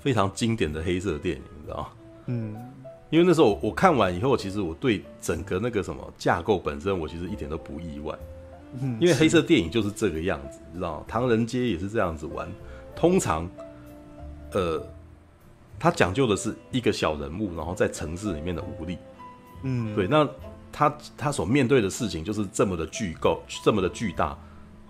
[0.00, 1.88] 非常经典的黑色电影，你知道吗？
[2.26, 2.56] 嗯，
[3.10, 8.14] 因为那时候我看完以后，其实我对整个那个什么架构本身，我其实一点都不意外。
[8.80, 11.04] 嗯，因为黑色电影就是这个样子，你知道？
[11.08, 12.46] 唐人街也是这样子玩。
[12.94, 13.48] 通常，
[14.52, 14.86] 呃，
[15.78, 18.98] 他讲究的是一个小人物，然后在城市里面的武力。
[19.62, 20.28] 嗯，对，那
[20.70, 24.38] 他他所面对的事情就是这么的巨构，这么的巨大。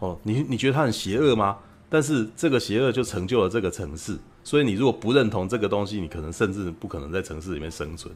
[0.00, 1.56] 哦，你你觉得他很邪恶吗？
[1.88, 4.18] 但是这个邪恶就成就了这个城市，
[4.48, 8.14] 所以你如果不认同这个东西，你可能甚至不可能在城市里面生存。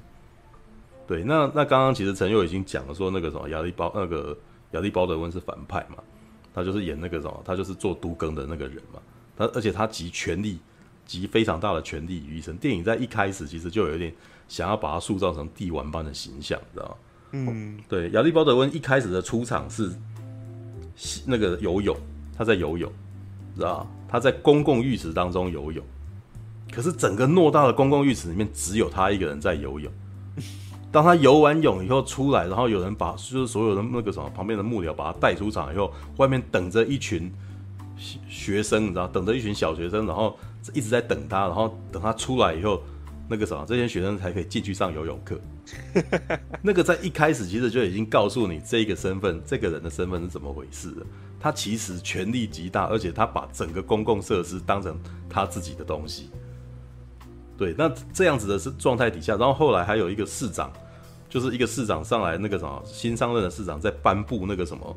[1.07, 4.35] 对，那那刚刚其实陈佑已经讲了，说那个什么亚历包那个
[4.71, 6.03] 亚历包德温是反派嘛，
[6.55, 8.99] 他就是演那个什么，他就是做都更的那个人嘛。
[9.37, 10.59] 他而且他集权力，
[11.05, 12.57] 集非常大的权力于一身。
[12.57, 14.11] 电影在一开始其实就有点
[14.49, 16.97] 想要把他塑造成帝王般的形象，知道吗？
[17.33, 19.93] 嗯，对，亚历鲍德温一开始的出场是。
[21.27, 21.97] 那个游泳，
[22.37, 22.93] 他在游泳，
[23.57, 25.83] 知道他在公共浴池当中游泳，
[26.75, 29.93] 可是整个诺大的公共浴池里面只有他一个人在游泳。
[30.91, 37.33] 当他游完泳以后出来，然后有人把就是所有的那个什么旁边的幕僚把他带出场以后，外面等着一群
[38.29, 40.39] 学生，你知道，等着一群小学生，然后
[40.75, 42.83] 一直在等他，然后等他出来以后，
[43.29, 45.41] 那个什么这些学生才可以进去上游泳课。
[46.61, 51.07] 那个在一开始其实就已经告诉你这个身份，这个人的身份是怎么回事了。
[51.41, 54.95] 他其实权力极大，而且他把整个公共设施当成
[55.31, 56.29] 他自己的东西。
[57.57, 60.73] 对，那这样子的是状态底下，然后后来还有一个市长，
[61.29, 64.97] 就是一个市长上来，那个什么新上任的市长在颁布那个什么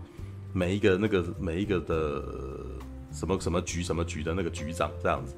[0.53, 2.23] 每一个那个每一个的
[3.11, 5.35] 什么什么局什么局的那个局长这样子，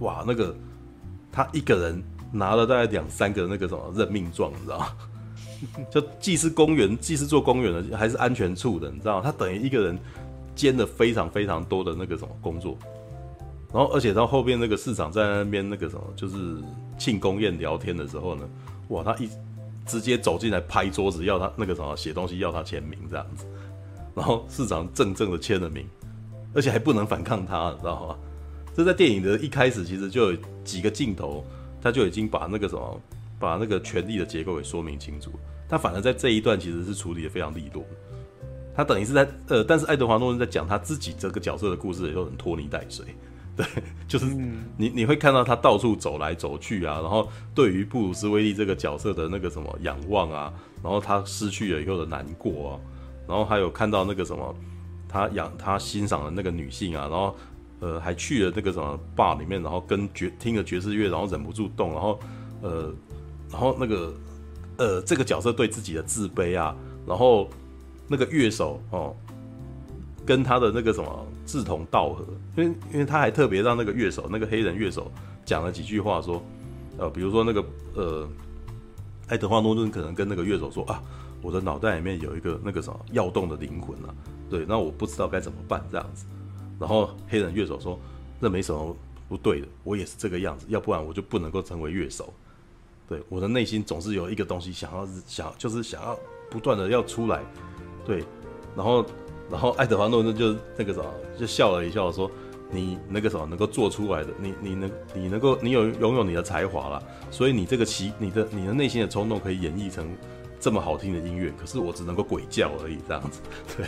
[0.00, 0.54] 哇，那个
[1.32, 2.02] 他一个人。
[2.36, 4.88] 拿了大概两三个那个什么任命状，你知道？
[5.88, 9.20] 就既是公务员，既是做公务员的，还是安全处的，你知道？
[9.20, 9.96] 他等于一个人
[10.56, 12.76] 兼了非常非常多的那个什么工作。
[13.74, 16.36] 然后，而且到后边那个市长在那边那个什么，就是
[16.96, 18.48] 庆功宴聊天的时候呢，
[18.90, 19.28] 哇，他一
[19.84, 23.44] 直接走进来拍桌子要他那个什么写东西要他签名这样子，
[24.14, 25.84] 然后市长正正的签了名，
[26.54, 28.16] 而且还不能反抗他，你知道吗？
[28.76, 31.44] 这在电影的一开始其实就有几个镜头，
[31.82, 33.00] 他就已经把那个什么
[33.40, 35.32] 把那个权力的结构给说明清楚。
[35.68, 37.84] 他反而在这一段其实是处理的非常利落，
[38.72, 43.04] 他等于是在呃，但是爱德华诺顿在讲他自己这个角色的故事也都很拖泥带水。
[43.56, 43.64] 对，
[44.08, 44.26] 就是
[44.76, 50.52] 你你会看到他到处走来走去啊，然后对于布鲁斯威利这个角色的那个什么仰望啊，
[50.82, 52.80] 然后他失去了以后的难过啊，
[53.28, 54.54] 然后还有看到那个什么
[55.08, 57.36] 他养他欣赏的那个女性啊，然后
[57.80, 62.18] 呃还去了那个什么 bar 里面，然后跟爵听了爵士乐，然后忍不住动，然后
[62.62, 62.92] 呃
[63.50, 64.14] 然后那个
[64.78, 66.76] 呃这个角色对自己的自卑啊，
[67.06, 67.48] 然后
[68.08, 69.14] 那个乐手哦。
[70.26, 72.24] 跟他的那个什么志同道合，
[72.56, 75.10] 因为因为他还特别让那个乐手，那个黑人乐手
[75.44, 76.42] 讲了几句话，说，
[76.98, 77.64] 呃，比如说那个
[77.94, 78.28] 呃，
[79.28, 81.02] 爱德华诺顿可能跟那个乐手说啊，
[81.42, 84.14] 我的脑袋里面有一个那个什么要动的灵魂啊，
[84.48, 86.24] 对，那我不知道该怎么办这样子，
[86.78, 87.98] 然后黑人乐手说，
[88.40, 88.96] 那没什么
[89.28, 92.32] 不对的，我也是这个样子，要不然我就不能够成为乐手，
[93.08, 96.18] 对，我的内心总是有一个东西想要想就是想要
[96.50, 97.42] 不断的要出来，
[98.06, 98.24] 对，
[98.74, 99.04] 然后。
[99.50, 101.06] 然后爱德华诺顿就那个什么，
[101.38, 102.30] 就笑了一笑说
[102.70, 110.06] ：“你那个什么能够做出来的，你你能你能够你有拥有你的才华了，所以你这个奇你的你的内心的冲动可以演绎成
[110.58, 111.52] 这么好听的音乐。
[111.60, 113.40] 可是我只能够鬼叫而已，这样子，
[113.76, 113.86] 对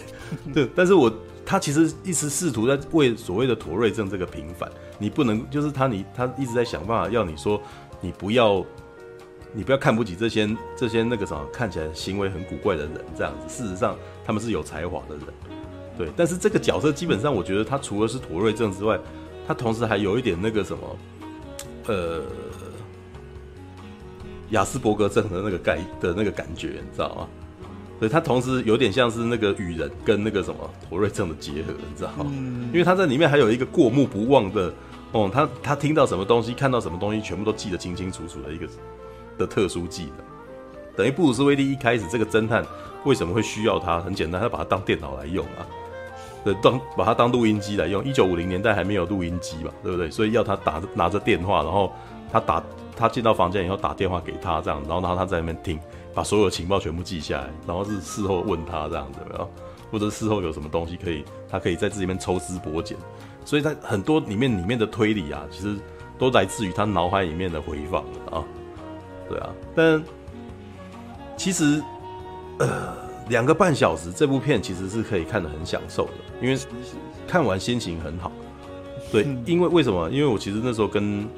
[0.53, 0.71] 对。
[0.75, 1.13] 但是我
[1.45, 7.61] 他其实一直试图在为所谓的妥瑞症这个平反，你不能就是他你他一直在想办法要你说
[8.01, 8.65] 你不要
[9.53, 13.49] 你不要看不起这些这些那个什么看起来行为很古怪的人，这样子。
[13.49, 15.25] 事实上他们是有才华的人。”
[15.97, 19.01] 对，但是这个角色基本上，我觉得他除了是妥瑞症之外，
[19.49, 20.99] 他同时还有一点那个什么，
[21.87, 22.23] 呃，
[24.51, 27.27] 亚斯伯格症的那个概的那个感觉，你知道吗？
[27.99, 32.27] 所以他同时有点像是那个雨人跟那个什么妥瑞症的结合，你知道吗？
[32.71, 34.71] 因为他在里面还有一个过目不忘的，
[35.13, 38.69] 哦，他他听到什么东西，看到什么东西，全部都记得清清楚楚的一个
[39.39, 40.25] 的特殊技能。
[40.97, 42.65] 等于布鲁斯威利一开始这个侦探
[43.05, 44.01] 为什么会需要他？
[44.01, 45.67] 很简单，他把他当电脑来用啊。
[46.45, 50.09] 对当把它当录音机来用，一九五零年代还没有录音机嘛，对不对？
[50.09, 51.93] 所以要他打拿着电话，然后
[52.31, 52.63] 他打
[52.97, 55.81] 他进到房间以后打电话给他这样，然后然后他在那边听，
[56.15, 59.51] 把所有情报全部记下来，然后是事后问他这样子，没有？
[59.91, 62.97] 或者事后有什么东西可以，他可以在这里面抽丝剥茧，
[63.45, 65.77] 所以他很多里面里面的推理啊，其实
[66.17, 68.45] 都来自于他脑海里面的回放啊，
[69.29, 70.03] 对啊，但
[71.37, 71.83] 其实
[72.59, 73.07] 呃。
[73.29, 76.57] 两个半小时，这部片其实是可以看得很享受的，因为
[77.27, 78.31] 看完心情很好。
[79.11, 80.09] 对， 因为为什么？
[80.11, 81.29] 因为我其实那时候跟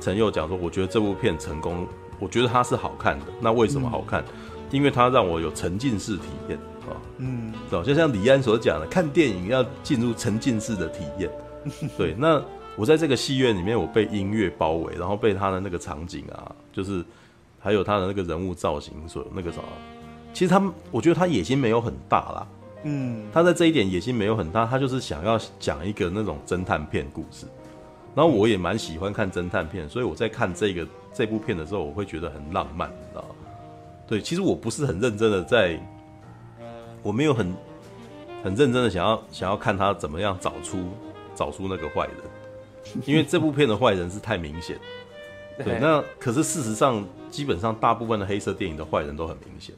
[0.00, 1.88] 陈佑讲说，我觉得这部片成功，
[2.20, 3.26] 我觉得它是好看的。
[3.40, 4.24] 那为什么好看？
[4.70, 6.56] 因为它让我有沉浸式体验
[6.88, 6.94] 啊。
[7.16, 7.52] 嗯，
[7.82, 11.28] 就像李安所讲的，看电影要进入沉浸式的体验。
[11.98, 12.40] 对，那
[12.78, 17.04] 我在这个戏院里面，我被音乐包围，然后被他的那个场景啊，就是
[17.58, 19.64] 还有他的那个人物造型所那个什么。
[20.32, 22.46] 其实他们，我觉得他野心没有很大啦。
[22.84, 27.46] 嗯，他在这一点野心没有很大，他就是想要讲一个那种侦探片故事。
[28.14, 33.28] 然后我也蛮喜欢看侦探片，所以我在看这个这部片的时候，我会觉得很浪漫，你知道吗？
[34.06, 35.76] 对，其实我不是很认真的在，
[37.02, 37.52] 我没有很
[38.44, 40.78] 很认真的想要想要看他怎么样找出
[41.34, 42.16] 找出那个坏人，
[43.04, 44.78] 因为这部片的坏人是太明显。
[45.64, 49.74] 对，那可是事实上，基本上大部分的黑色电影的坏人都很明显。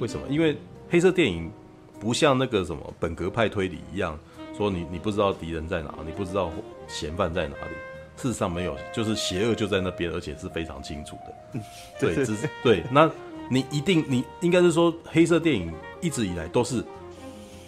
[0.00, 0.26] 为什么？
[0.28, 0.56] 因为
[0.88, 1.50] 黑色电影
[1.98, 4.18] 不像那个什么本格派推理一样，
[4.56, 6.50] 说你你不知道敌人在哪，你不知道
[6.86, 7.74] 嫌犯在哪里。
[8.16, 11.60] 事实上没有，就是邪恶就在那边，而且是非常清楚的。
[11.98, 12.84] 对，只是对。
[12.92, 13.10] 那
[13.50, 16.84] 你一定，你应该是说，黑色电影一直以来都是，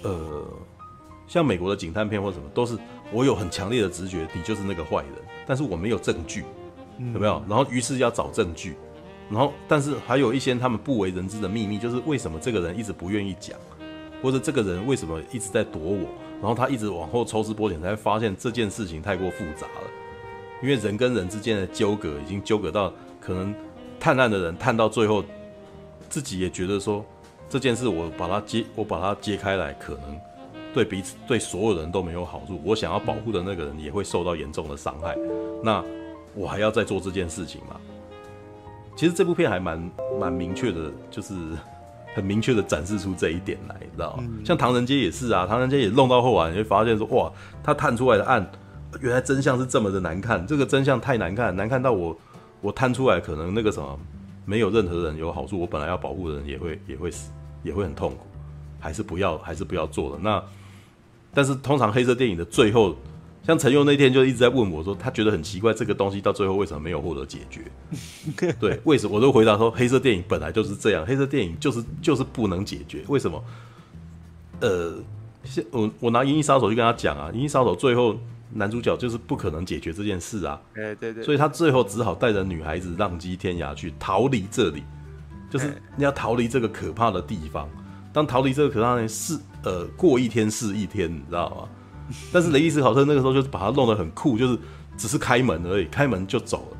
[0.02, 0.46] 呃，
[1.26, 2.76] 像美国的警探片或什么，都是
[3.12, 5.12] 我有很强烈的直觉，你就是那个坏人，
[5.46, 6.44] 但是我没有证据，
[7.14, 7.42] 有没有？
[7.48, 8.76] 然后于是要找证据。
[9.30, 13.58] 然后，但是还有一些他们不为人知的秘密，就是为什么这个人一直不愿意讲，
[14.22, 16.06] 或者这个人为什么一直在躲我，
[16.38, 19.90] 然后他一直往后抽丝剥茧，才发现这件事情太过复杂了。
[20.62, 23.54] 因为人跟人之间的纠葛已经纠葛到，可能
[23.98, 25.24] 探案的人探到最后，
[26.10, 27.02] 自己也觉得说
[27.48, 30.20] 这件事我把它揭，我把它揭开来，可能
[30.74, 32.60] 对彼此对所有人都没有好处。
[32.64, 35.16] 我想要保护的那个人也会受到严重的伤害，
[35.62, 35.84] 那
[36.34, 37.76] 我还要再做这件事情吗？
[38.94, 41.34] 其实这部片还蛮蛮明确的，就是
[42.14, 44.22] 很明确的展示出这一点来，你知道吗？
[44.26, 48.46] 嗯、像《唐人街》也是啊，《唐人街》也弄到后来，你会发现说，哇，他探出来的案，
[49.00, 52.14] 原来真相是这么的难看，这个真相太难看，难看到我
[52.60, 53.98] 我探出来，可能那个什么，
[54.44, 57.30] 没有任何人有好处，我本来要保护的人也会也会死，
[57.62, 58.26] 也会很痛苦，
[58.78, 60.18] 还是不要还是不要做了。
[60.20, 60.42] 那
[61.34, 62.96] 但是通常黑色电影的最后，
[63.44, 67.62] 像陈佑那天就一直在问我说，他觉得很奇怪，这个东西到最后为什么没有获得解决？
[68.60, 69.16] 对，为什么？
[69.16, 73.42] 我都回答说，黑色电影本来就是这样，黑色电影就是就是不能解决，为什么？
[74.60, 74.94] 呃，
[75.70, 78.16] 我我拿《银翼杀手》去跟他讲啊，《银翼杀手》最后
[78.52, 84.84] 男主角就是不可能解决这件事啊，对对对，所以他最后只好带着女孩子浪迹天涯去逃离这里，
[85.50, 87.68] 就是你要逃离这个可怕的地方。
[88.12, 91.68] 当逃离这个可怕的是呃过一天是一天，你知道吗？
[92.32, 94.58] 但是雷伊斯考特那个时候就是把它弄得很酷，就是
[94.96, 96.76] 只是开门而已，开门就走了。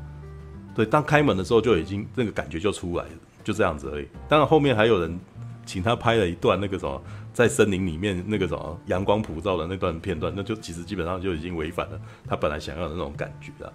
[0.75, 3.11] 对，当开门的时候就已经那个感觉就出来了，
[3.43, 4.07] 就这样子而已。
[4.27, 5.19] 当然后面还有人
[5.65, 7.01] 请他拍了一段那个什么。
[7.33, 13.73] 在森林里面那个什么阳光普照的那段片段，那就其实基本上就已经违反了他本来想要的那种感觉了。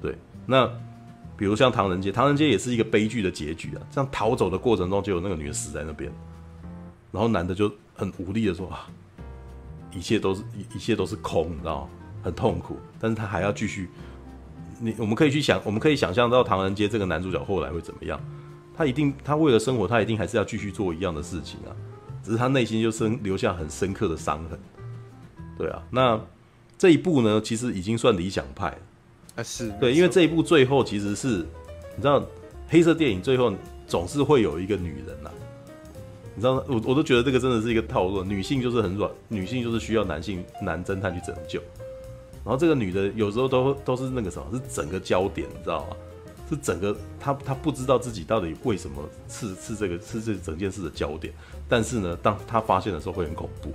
[0.00, 0.70] 对，那
[1.36, 3.82] 比如像唐人街，唐人街也是一个悲剧的结局啊。
[3.90, 6.12] 这样逃走的过程中，就有那个女的死在那边，
[7.10, 7.68] 然后男的就
[8.02, 8.88] 很无力的说啊，
[9.92, 11.88] 一切都是一一切都是空，你知道吗？
[12.24, 13.88] 很痛苦，但是他还要继续。
[14.80, 18.20] 你我们可以去想，我们可以想象到唐人街这个男主角后来会怎么样？
[18.76, 21.70] 他一定，他为了生活，他一定还是要继续做一样的事情啊。
[22.24, 24.58] 只是他内心就深留下很深刻的伤痕，
[25.58, 26.20] 对啊，那
[26.78, 28.78] 这一部呢，其实已经算理想派了
[29.36, 31.44] 啊，是对，因为这一部最后其实是，
[31.96, 32.24] 你知道，
[32.68, 33.52] 黑色电影最后
[33.88, 35.34] 总是会有一个女人呐、啊，
[36.34, 41.60] 你知道，我我都觉得这个真的是一个套路，女性就是很软，女性就是需要男性男侦探去拯救，
[42.44, 45.96] 然后这个女的有时候都都是那个什么，是整个焦点，你知道吗？
[46.50, 51.32] 是整个她她不知道自己到底为什么是是这个是这整件事的焦点，
[51.68, 53.72] 但是呢，当她发现的时候会很恐怖。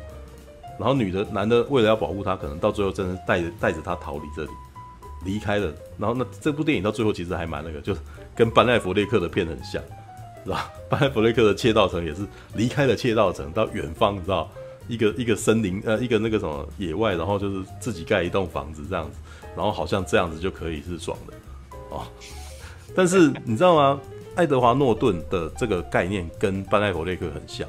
[0.80, 4.49] 然后女的男的为了要保护她，可能到最后真的带着带着她逃离这里，
[5.26, 5.74] 离开了。
[5.97, 7.95] 然后那这部电影到最后其实还蛮那个，就
[8.36, 9.82] 跟班奈弗列克的片很像，
[10.48, 10.72] 是吧？
[10.89, 12.26] 班艾弗雷克的窃盗城也是
[12.56, 14.50] 离开了窃盗城到远方，你知道，
[14.88, 19.18] 一个一个森林呃一个那个什么野外，然后就是自己盖一栋房子这样子，
[19.58, 21.34] 然后好像这样子就可以是爽的
[21.89, 22.08] 哦。
[22.95, 24.00] 但是你知道吗？
[24.36, 27.68] 爱德华诺顿的这个概念跟班艾弗雷克很像，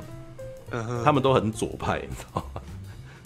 [1.03, 2.61] 他们都很左派，你知道吗？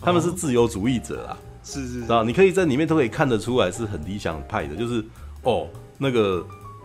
[0.01, 2.25] 他们是自由主义者啊，是是，知道？
[2.25, 5.05] 你可以在里面都可以看得出来是很理想派的，就是
[5.43, 6.45] 哦，那个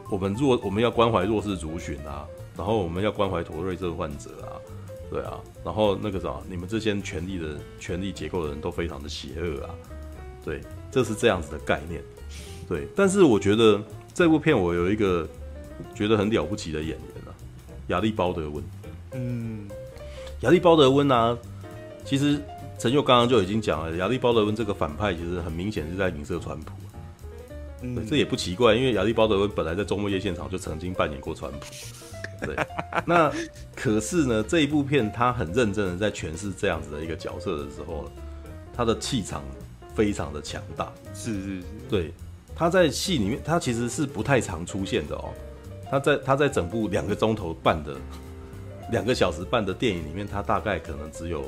[0.09, 2.25] 我们弱我们要关怀弱势族群啊，
[2.57, 4.57] 然后我们要关怀妥瑞症患者啊，
[5.11, 9.69] 对啊，然后那个啥，你们这些权力的权力结构的人都非常的邪恶啊，
[10.43, 12.01] 对，这是这样子的概念，
[12.67, 13.81] 对，但是我觉得。
[14.17, 15.29] 这部片我有一个
[15.93, 17.29] 觉得很了不起的演员啊，
[17.89, 18.63] 亚历鲍德温。
[19.11, 19.69] 嗯，
[20.39, 21.37] 亚历鲍德温啊，
[22.03, 22.41] 其实
[22.79, 26.71] 陈佑刚刚就已经讲了，亚历鲍德温这个反派其实很明显是在影射川普。
[27.83, 31.59] 嗯，这也不奇怪，因为亚历鲍德温本来在周末夜现场就曾经扮演过川普。
[32.41, 32.55] 对，
[33.05, 33.31] 那
[33.75, 38.11] 可是呢，这一部片他很认真的在诠释这样子的一个角色的时候呢，
[38.75, 39.43] 他的气场
[39.95, 40.91] 非常的强大。
[41.13, 42.13] 是是是，对。
[42.59, 45.29] 他在戏里面，他其实是不太常出现的哦。
[45.91, 47.95] 他在他在整部两个钟头半的
[48.91, 51.45] 两个小时半的电影里面，他大概可能只有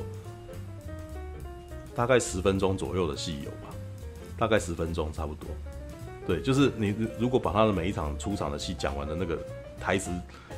[1.96, 3.74] 大概十分钟左右的戏有吧，
[4.38, 5.50] 大概十分钟差不多。
[6.28, 9.36] 对，就是你如果把他的每一场出场的戏讲完的那个
[9.80, 10.12] 台词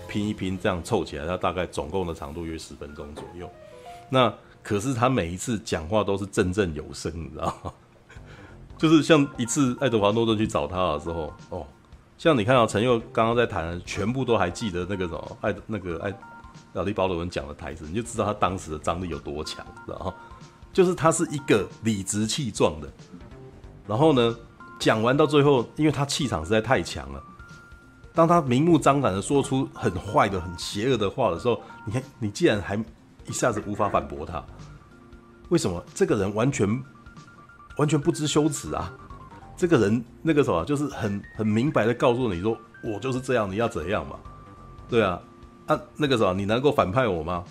[0.09, 3.51] 拼一拼，这样凑起来，他大概总共的长度约十分钟左右。
[4.09, 4.33] 那
[4.63, 7.73] 可是他每一次讲话都是振振有声，你知道吗？
[8.79, 11.67] 就是像一次爱德华诺顿去找他的时候，哦，
[12.19, 16.11] 像你看到陈佑刚刚在谈，全部都还记得那个什么爱那个爱
[16.75, 20.15] 亚历鲍德文讲的台词，你就知道他当时的张力有多强，知道吗？
[20.73, 22.89] 就是他是一个理直气壮的，
[23.87, 24.35] 然后呢，
[24.79, 27.23] 讲完到最后，因为他气场实在太强了，
[28.15, 32.77] 当他明目张胆的说出很坏的、很邪恶的话的时候，你看你竟然还
[33.27, 34.45] 一下子无法反驳他，
[35.49, 35.83] 为什么？
[35.95, 36.83] 这个人完全。
[37.79, 38.93] 完全不知羞耻啊！
[39.57, 42.55] 这个人那个什么，就是很很明白的告诉你说，
[42.85, 44.17] 我就是这样，你要怎样嘛？
[44.91, 45.19] 对啊，
[45.67, 47.43] 啊那个什么，你能够反派我吗？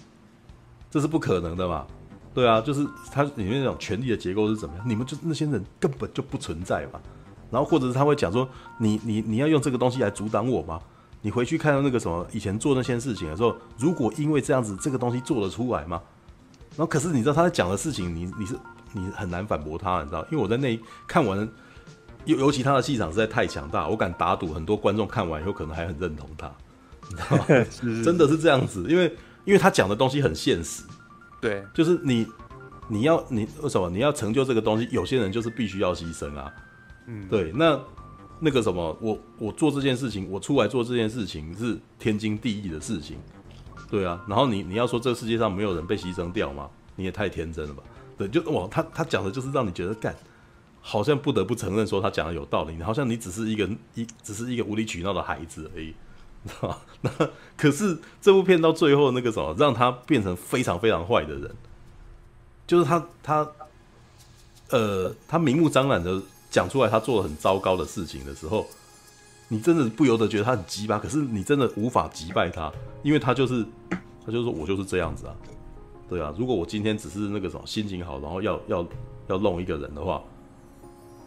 [0.92, 1.88] 这是不可能的嘛？
[2.36, 4.88] 对啊，就是他里面那种权力的结构是怎么样？
[4.88, 7.02] 你们就那些人根本就不存在嘛。
[7.52, 8.48] 然后或者是他会讲说，
[8.80, 10.80] 你你你要用这个东西来阻挡我吗？
[11.22, 16.02] 你回去看到那个什么以前做那些事情的时候，如果因为这样子这个东西做得出来吗？
[16.72, 18.56] 然后可是你知道他在讲的事情，你你是。
[18.94, 20.22] 你很难反驳他，你知道？
[20.30, 20.78] 因为我在那
[21.08, 21.50] 看完，
[22.26, 26.52] 尤尤其他的气场实在太强大，我敢打赌很多观众看完以后可能还很认同他，
[27.08, 27.46] 你知道吗？
[28.04, 30.84] 真的是这样子，因为因为他讲的东西很现实，
[31.40, 32.28] 对，就是你
[32.90, 36.52] 你要你为什么你要成就这个东西，有些人就是必须要牺牲啊，
[37.30, 37.80] 对，那
[38.40, 43.18] 那个什么，我我做这件事情，我出来做这件事情是天经地义的事情，
[43.90, 44.24] 对啊。
[44.28, 46.70] 然后你你要说这世界上没有人被牺牲掉吗？
[46.96, 47.84] 你也太天真了吧？
[48.18, 50.16] 对，就哇，他他讲的就是让你觉得干，
[50.82, 55.94] 好像不得不承认说他讲的有道理，好像你只是一个一只是一个无理取闹的孩子而已，
[56.48, 56.78] 知道吗？
[57.02, 61.52] 那可是这部片到最后那个什么，让他变成非常非常坏的人，
[62.68, 63.48] 就是他他。
[64.74, 66.22] 呃，他明目张胆的
[66.52, 68.68] 讲出来，他做了很糟糕的事情的时候，
[69.48, 71.00] 你真的不由得觉得他很鸡巴。
[71.00, 72.70] 可是你真的无法击败他，
[73.04, 73.66] 因为他就是，
[74.26, 75.34] 他就说我就是这样子啊，
[76.10, 76.36] 对啊。
[76.38, 78.86] 如果我今天只是那个什么心情好，然后要要
[79.28, 80.22] 要弄一个人的话，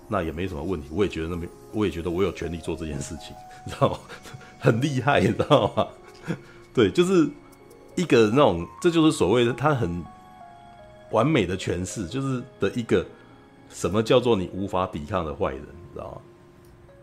[0.09, 0.89] 那也没什么问题。
[0.93, 3.99] 我也觉得那没，我也觉得我有权利做这件事情，你知道吗？
[4.61, 5.89] 很厉害，你知道吗？
[6.75, 7.27] 对，就是
[7.97, 10.05] 一个那种，这就是所谓的他很
[11.13, 13.03] 完美的诠释，就是的一个。
[13.75, 15.61] 什么叫做你无法抵抗的坏人？
[15.61, 16.21] 你知道吗？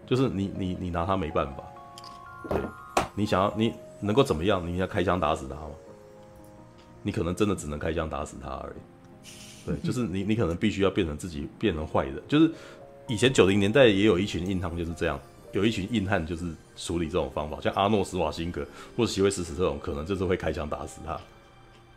[0.08, 1.64] 就是你你你拿他没办法。
[2.50, 2.58] 对，
[3.14, 4.66] 你想要你能够怎么样？
[4.66, 5.72] 你要开枪打死他吗？
[7.04, 9.68] 你可能真的只能开枪打死他而已。
[9.68, 12.22] 对， 就是你你可能必须要变成自己变成坏人。
[12.28, 12.50] 就是
[13.08, 15.20] 以前九零年代也有一群硬汉就是这样，
[15.52, 16.46] 有一群硬汉就是
[16.78, 18.66] 处理这种方法，像阿诺斯瓦辛格
[18.96, 21.20] 或者席维斯史特龙，可能就是会开枪打死他，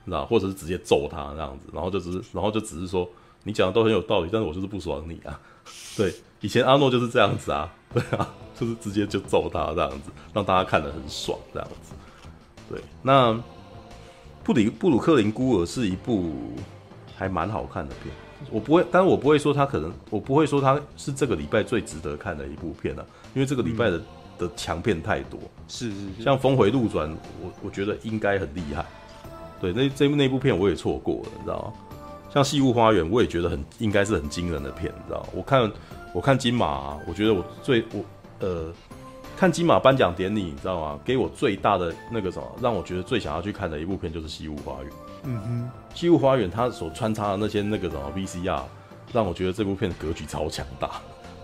[0.05, 0.27] 知道？
[0.27, 3.09] 或者是直接揍他这样子，然后就只是然后就只是说。
[3.45, 5.38] 你讲的都很有道理，但是我就是不爽你啊！
[5.97, 8.28] 对，以前阿诺就是这样子啊，对啊，
[8.59, 11.95] 就是直接就揍他这样子，让大家看得很爽这样子。
[12.68, 13.38] 对，那
[14.42, 16.32] 布里布鲁克林孤儿是一部
[17.16, 18.14] 还蛮好看的片，
[18.51, 24.05] 我不会，但是我不会说他可能，我不会说他是这个礼拜最值得看的一部片啊，因为这个礼拜的、嗯、
[24.38, 25.38] 的强片太多，
[25.68, 27.11] 是是是，像峰回路转，
[27.42, 28.84] 我我觉得应该很厉害。
[29.61, 31.72] 对，那这部那部片我也错过了，你知道吗？
[32.35, 35.24] 像《西屋花园》，我也觉得很应该是很惊人的片，你知道？
[35.32, 35.70] 我看
[36.12, 38.05] 我看金马、啊，我觉得我最我
[38.41, 38.72] 呃
[39.37, 40.99] 看金马颁奖典礼，你知道吗？
[41.05, 44.91] 给我最大的那个什么，让我觉得最想要去看的一部片就是《西屋花园》。
[45.22, 48.62] 嗯哼，《西屋花园》它所穿插的那些那个什么 VCR，
[49.12, 50.91] 让我觉得这部片的格局超强大，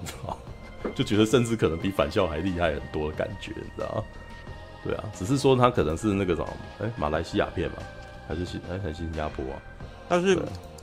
[0.00, 0.36] 你知道？
[0.94, 4.04] 就觉得甚至可能比返校还厉害很多的感觉，你知道？
[4.82, 6.48] 对啊，只是说它可能是那个什么，
[6.80, 7.76] 哎、欸，马来西亚片嘛，
[8.26, 9.62] 还是新还是新加坡啊？
[10.08, 10.36] 但是。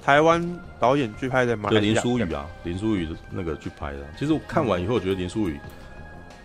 [0.08, 0.42] 台湾
[0.80, 1.70] 导演去拍的吗？
[1.70, 4.08] 对，林书宇啊，林书宇的那个去拍的。
[4.18, 5.60] 其实我看完以后，我觉得林书宇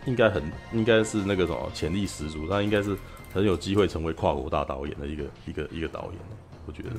[0.04, 0.42] 应该很，
[0.72, 2.96] 应该是那个什么潜力十足，他应该是
[3.32, 6.14] 很有机会成为跨国大导演的一个一个一个导演。
[6.66, 6.90] 我觉得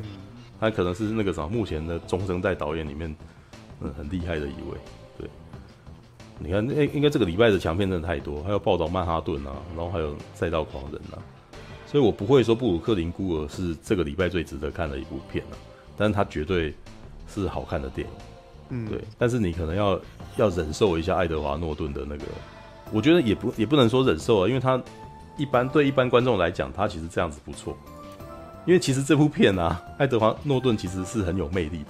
[0.57, 3.13] 他可能是那个什么目前的中生代导演里面，
[3.81, 4.77] 嗯，很厉害的一位。
[5.17, 5.29] 对，
[6.39, 11.19] 你看，那应该这个礼拜的强片真的太多，还有报道曼哈顿啊，然后还有赛道狂人啊，
[11.85, 15.59] 所以我不会说布鲁克林孤儿是这个礼拜最值得看的一部片啊。
[15.97, 16.73] 但是它绝对
[17.33, 18.13] 是好看的电影，
[18.69, 18.99] 嗯，对。
[19.17, 19.99] 但是你可能要
[20.37, 22.23] 要忍受一下爱德华诺顿的那个，
[22.91, 24.81] 我觉得也不也不能说忍受啊，因为他
[25.37, 27.77] 一般对一般观众来讲，他其实这样子不错。
[28.65, 31.89] 因为其实这部片啊，爱德华诺顿其实是很有魅力的，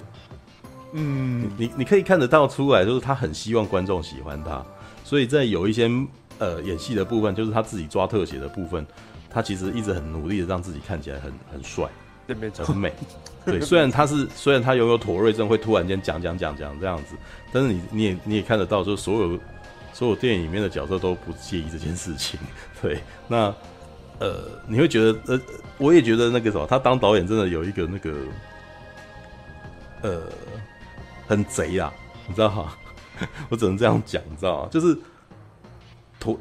[0.94, 4.60] 嗯，你你可以看得到出来，就是他很希望观众喜欢他，
[5.04, 5.88] 所以在有一些
[6.40, 8.84] 呃演戏的部分，就是他自己抓特写的部分，
[9.30, 11.88] 他其实一直很努力的让自己看起来很很帅。
[12.26, 12.92] 对，没错，很美。
[13.44, 17.14] 对，虽然他是，虽然他拥有妥瑞症，会突然间讲讲讲讲这样子，
[17.52, 19.38] 但是你你也你也看得到，就是所有
[19.92, 22.40] 所有电影里面的角色都不介意这件事情。
[22.80, 23.54] 对，那
[24.18, 25.40] 呃，你会觉得呃，
[25.76, 28.14] 我也觉得那个什么，他当导演真的有一个那个
[30.02, 30.22] 呃，
[31.26, 31.92] 很贼啊，
[32.26, 32.72] 你知道吗？
[33.50, 34.68] 我只能这样讲，你知道吗？
[34.70, 34.96] 就是。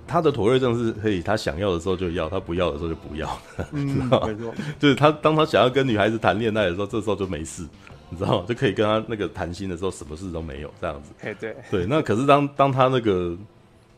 [0.08, 3.30] 他的妥瑞症是可以，他想要的时候就要，他不要的时候就不要，
[3.72, 4.36] 嗯、知道吗？
[4.80, 7.68] 就是他当他想要跟女孩子谈恋爱的时候，这时候就没事，
[8.10, 8.46] 你知道吗？
[8.48, 11.12] 就可以跟他那个谈心的时候，什么事都没有这样子。
[11.22, 13.36] 对对对，那可是当当他那个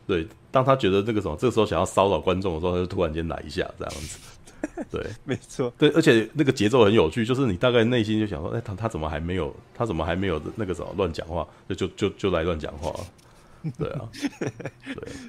[0.06, 4.18] 对，当他觉得那个什么，这个时候想要骚扰观众的时候，他就突然间来一下这样子。
[4.90, 5.72] 对， 没错。
[5.78, 9.54] 对，而且那个节奏很有趣，就是你大概内心就想说，哎，他他怎么还没有？
[9.74, 11.46] 他怎么还没有那个什么乱讲话？
[11.68, 12.92] 就就就就来乱讲话。
[13.78, 14.00] 对啊，
[14.42, 14.52] 对，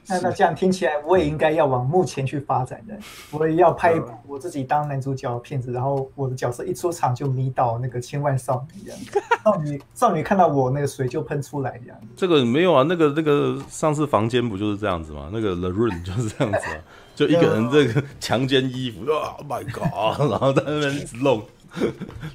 [0.07, 2.97] 那那这样听起来，我也应该要往目前去发展的。
[3.31, 8.97] 我也要拍一部我自己当男主角的片子，然后我的角色一出场就迷倒那个千万少女一样，
[9.43, 11.99] 少女少女看到我那个水就喷出来这样。
[12.15, 15.29] 这个没有啊，那个那个上次房间不就是这样子吗？
[15.31, 16.77] 那个 The Room 就是这样子啊，
[17.15, 21.43] 就一个人这个强奸衣服，Oh my God，然后在那边一直弄，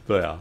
[0.07, 0.39] 对啊。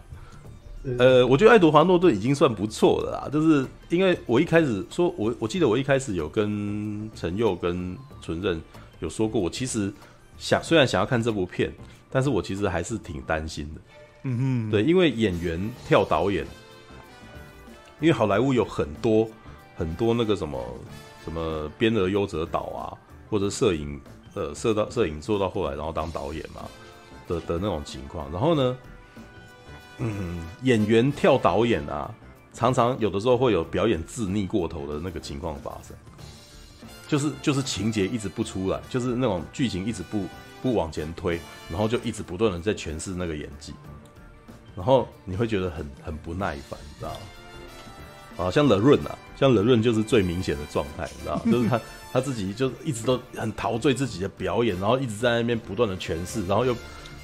[0.97, 8.59] 呃，我觉得爱德华诺顿已经算不错了啦，就是因为我一开始说，我我记得我一开始有跟陈佑跟纯任
[8.99, 9.93] 有说过，我其实
[10.39, 11.71] 想虽然想要看这部片，
[12.09, 13.81] 但是我其实还是挺担心的。
[14.23, 16.45] 嗯哼，对，因为演员跳导演，
[17.99, 19.27] 因为好莱坞有很多
[19.75, 20.59] 很多那个什么
[21.23, 22.97] 什么编而优则导啊，
[23.29, 24.01] 或者摄影
[24.33, 26.61] 呃摄到摄影做到后来，然后当导演嘛
[27.27, 28.31] 的的那种情况。
[28.31, 28.77] 然后呢，
[30.63, 32.13] 演员跳导演啊，
[32.53, 35.95] 常常有的时候会有表演自溺过头的那个情况发生，
[37.07, 40.25] 就是就是情节一直不出来，就是那种剧情一直不
[40.61, 41.39] 不往前推，
[41.69, 43.73] 然后就一直不断的在诠释那个演技，
[44.75, 47.19] 然后你会觉得很很不耐烦，你知道吗？
[48.45, 51.37] 啊，像冷润啊，像冷润就是最明显的状态，你知道？
[51.45, 51.81] 就是他
[52.13, 56.75] 他自己就一直都很陶醉自己的表演，然后一直在那边不断的诠释，然后又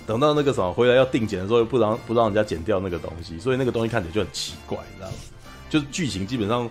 [0.08, 5.14] 等到那个什么回来要定剪的时候，又不让不让人家剪掉那个东西，所以那个东西看起来就很奇怪，你知道吗？
[5.70, 6.68] 就是剧情基本上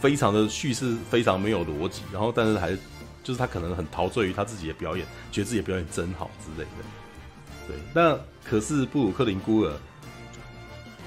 [0.00, 2.70] 非常的叙事非常没有逻辑，然后但是还
[3.22, 7.68] 就是他可能很陶醉于他自己的表演，觉得自己表演真好之类的。
[7.68, 8.18] 对，那
[8.48, 9.72] 可是布鲁克林孤儿，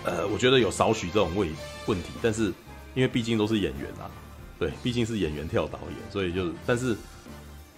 [0.04, 1.50] 呃，我觉得有少许这种问
[1.88, 2.54] 问题，但是。
[2.96, 4.10] 因为毕竟都是演员啊，
[4.58, 6.98] 对，毕竟是演员跳导演，所以就，但是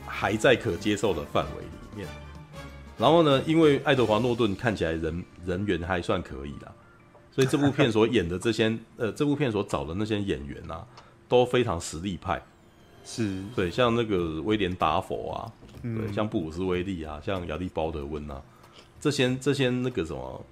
[0.08, 2.08] 还在可接受的范围里面。
[3.02, 6.72] 然后呢，因为爱德华诺顿看起来人人缘还算可以啦，
[7.32, 10.86] 所以这部片所演的这些，呃，这部片所找的那些演员啊，
[11.28, 12.42] 都非常实力派。
[13.04, 18.42] 是对，像那个威廉达佛啊，对，像布鲁斯威利啊，像亚历鲍德温啊，
[19.00, 20.46] 这些这些那个什么。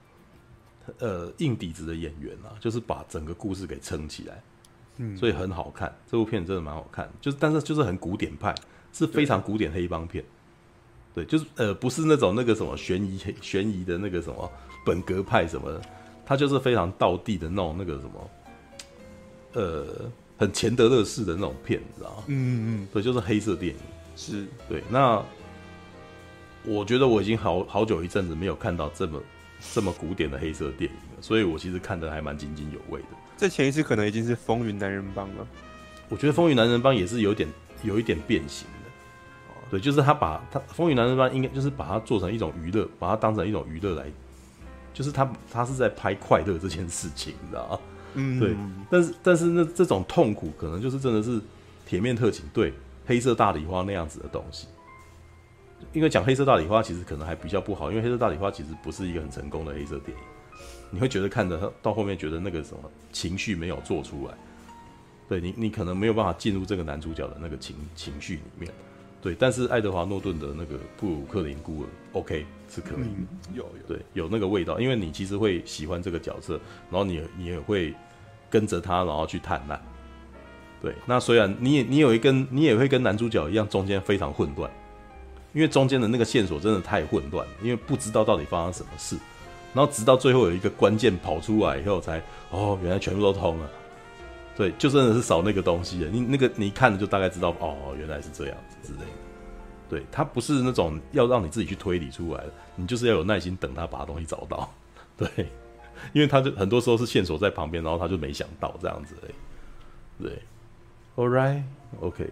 [0.98, 4.42] 呃，硬底子的演员啊，就是把整个故事给撑起来，
[4.98, 5.96] 嗯，所以很好看。
[6.08, 8.56] 这部片真的蛮好看，就是但是就是很古典派，
[8.92, 10.24] 是非常古典黑帮片。
[10.24, 10.30] 对，
[11.14, 14.52] 对，就是呃，不是那种那个什么悬疑 悬疑的那个什么
[14.86, 15.82] 本格派什么的，
[16.26, 18.30] 他就是非常道地的那种那个什么，
[19.54, 19.86] 呃，
[20.38, 22.24] 很钱德勒式的那种片，你知道吗？
[22.28, 23.80] 嗯嗯嗯，对，就是黑色电影。
[24.16, 24.84] 是对。
[24.90, 25.24] 那
[26.66, 29.22] 我觉得我已经好好久一阵子没有看到这么。
[29.74, 33.08] 这么古典的黑色电影了，所以我其实看得还蛮津津有味的。
[33.36, 35.46] 这前一次可能已经是《风云男人帮》了。
[36.08, 37.50] 我觉得《风云男人帮》也是有点
[37.84, 38.79] 有一点变形的。
[39.70, 44.12] 对，就是他把他《风云男人帮》应该就是把它做成一种娱乐，把它当成一种娱乐来，
[44.94, 47.80] 就是他他是在拍快乐这件事情，你知道吗？
[48.16, 48.56] 嗯，对。
[48.90, 51.40] 但是但是那这种痛苦，可能就是真的是
[51.86, 52.74] 铁面特警对
[53.06, 54.68] 黑色大礼花那样子的东西。
[55.94, 60.24] 因为讲黑色大礼花其实可能还比较不好，因为黑色大礼花其实不是一个很成功的黑色电影，
[60.90, 64.34] 你会觉得看着到后面觉得那个什么情绪没有做出来，
[65.30, 68.70] 对你你可能没有办法进入这个男主角的那个情情绪里面，
[69.22, 76.60] 对，但是爱德华诺顿的那个布鲁克林孤儿，OK 是可以，嗯、有有对有那个味道，因为你其实会喜欢这个角色，
[76.90, 77.94] 然后你你也会
[78.50, 79.82] 跟着他，然后去探案，
[80.82, 84.70] 对，那虽然你也你有一根你也会跟男主角一样，中间非常混乱。
[85.52, 89.18] 因为中间的那个线索真的太混乱了，因为不知道到底发生什么事，
[89.74, 93.70] 然后直到最后有一个关键跑出来以后才，才哦，原来全部都通了。
[94.60, 96.10] 对，就真的是少那个东西了。
[96.12, 99.12] 你那个你一看了就大概知道，哦，原来是这样子之类的。
[99.90, 104.70] 对，它不是那种要让你自己去推理出来的，你就是要有耐心等他把东西找到。
[105.16, 105.30] 对，
[106.12, 109.16] 因为他就很多时候是线索在旁边，然后他就没想到这样子。
[110.22, 110.42] 对
[111.16, 112.30] ，All right，OK。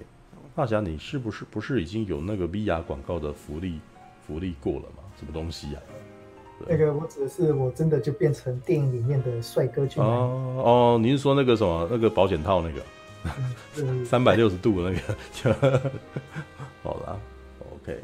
[0.54, 3.80] 大侠，你是不是不是已经有那个 VR 广告的福利
[4.28, 5.04] 福利过了吗？
[5.18, 5.80] 什么东西呀、
[6.69, 15.91] 那个我指的是我真的就变成电影里面的帅哥俊男哦哦，你是说那个什么那个保险套那个 三百六十度的那个？
[16.83, 17.19] 好了，
[17.75, 17.99] OK。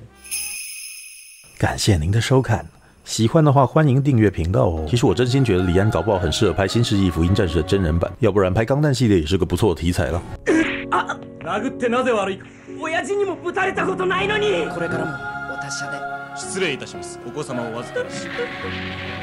[1.57, 2.67] 感谢您的收看，
[3.05, 4.85] 喜欢的话欢迎订阅频道哦。
[4.89, 10.23] 其实我真心觉得李安搞不好很适合拍《新世纪福音战士》的真人版，要不然拍钢弹系列也是个不错的题材了。
[10.91, 12.45] 啊殴ってなぜ悪いか
[12.79, 15.13] 亲父にもぶたれたことないのにこれからも
[15.53, 17.20] お达者で 失礼いたします。
[17.26, 18.28] お子様をお预かりし。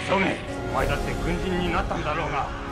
[0.08, 0.36] ソメ
[0.70, 2.69] お前だって軍人になったんだろうが。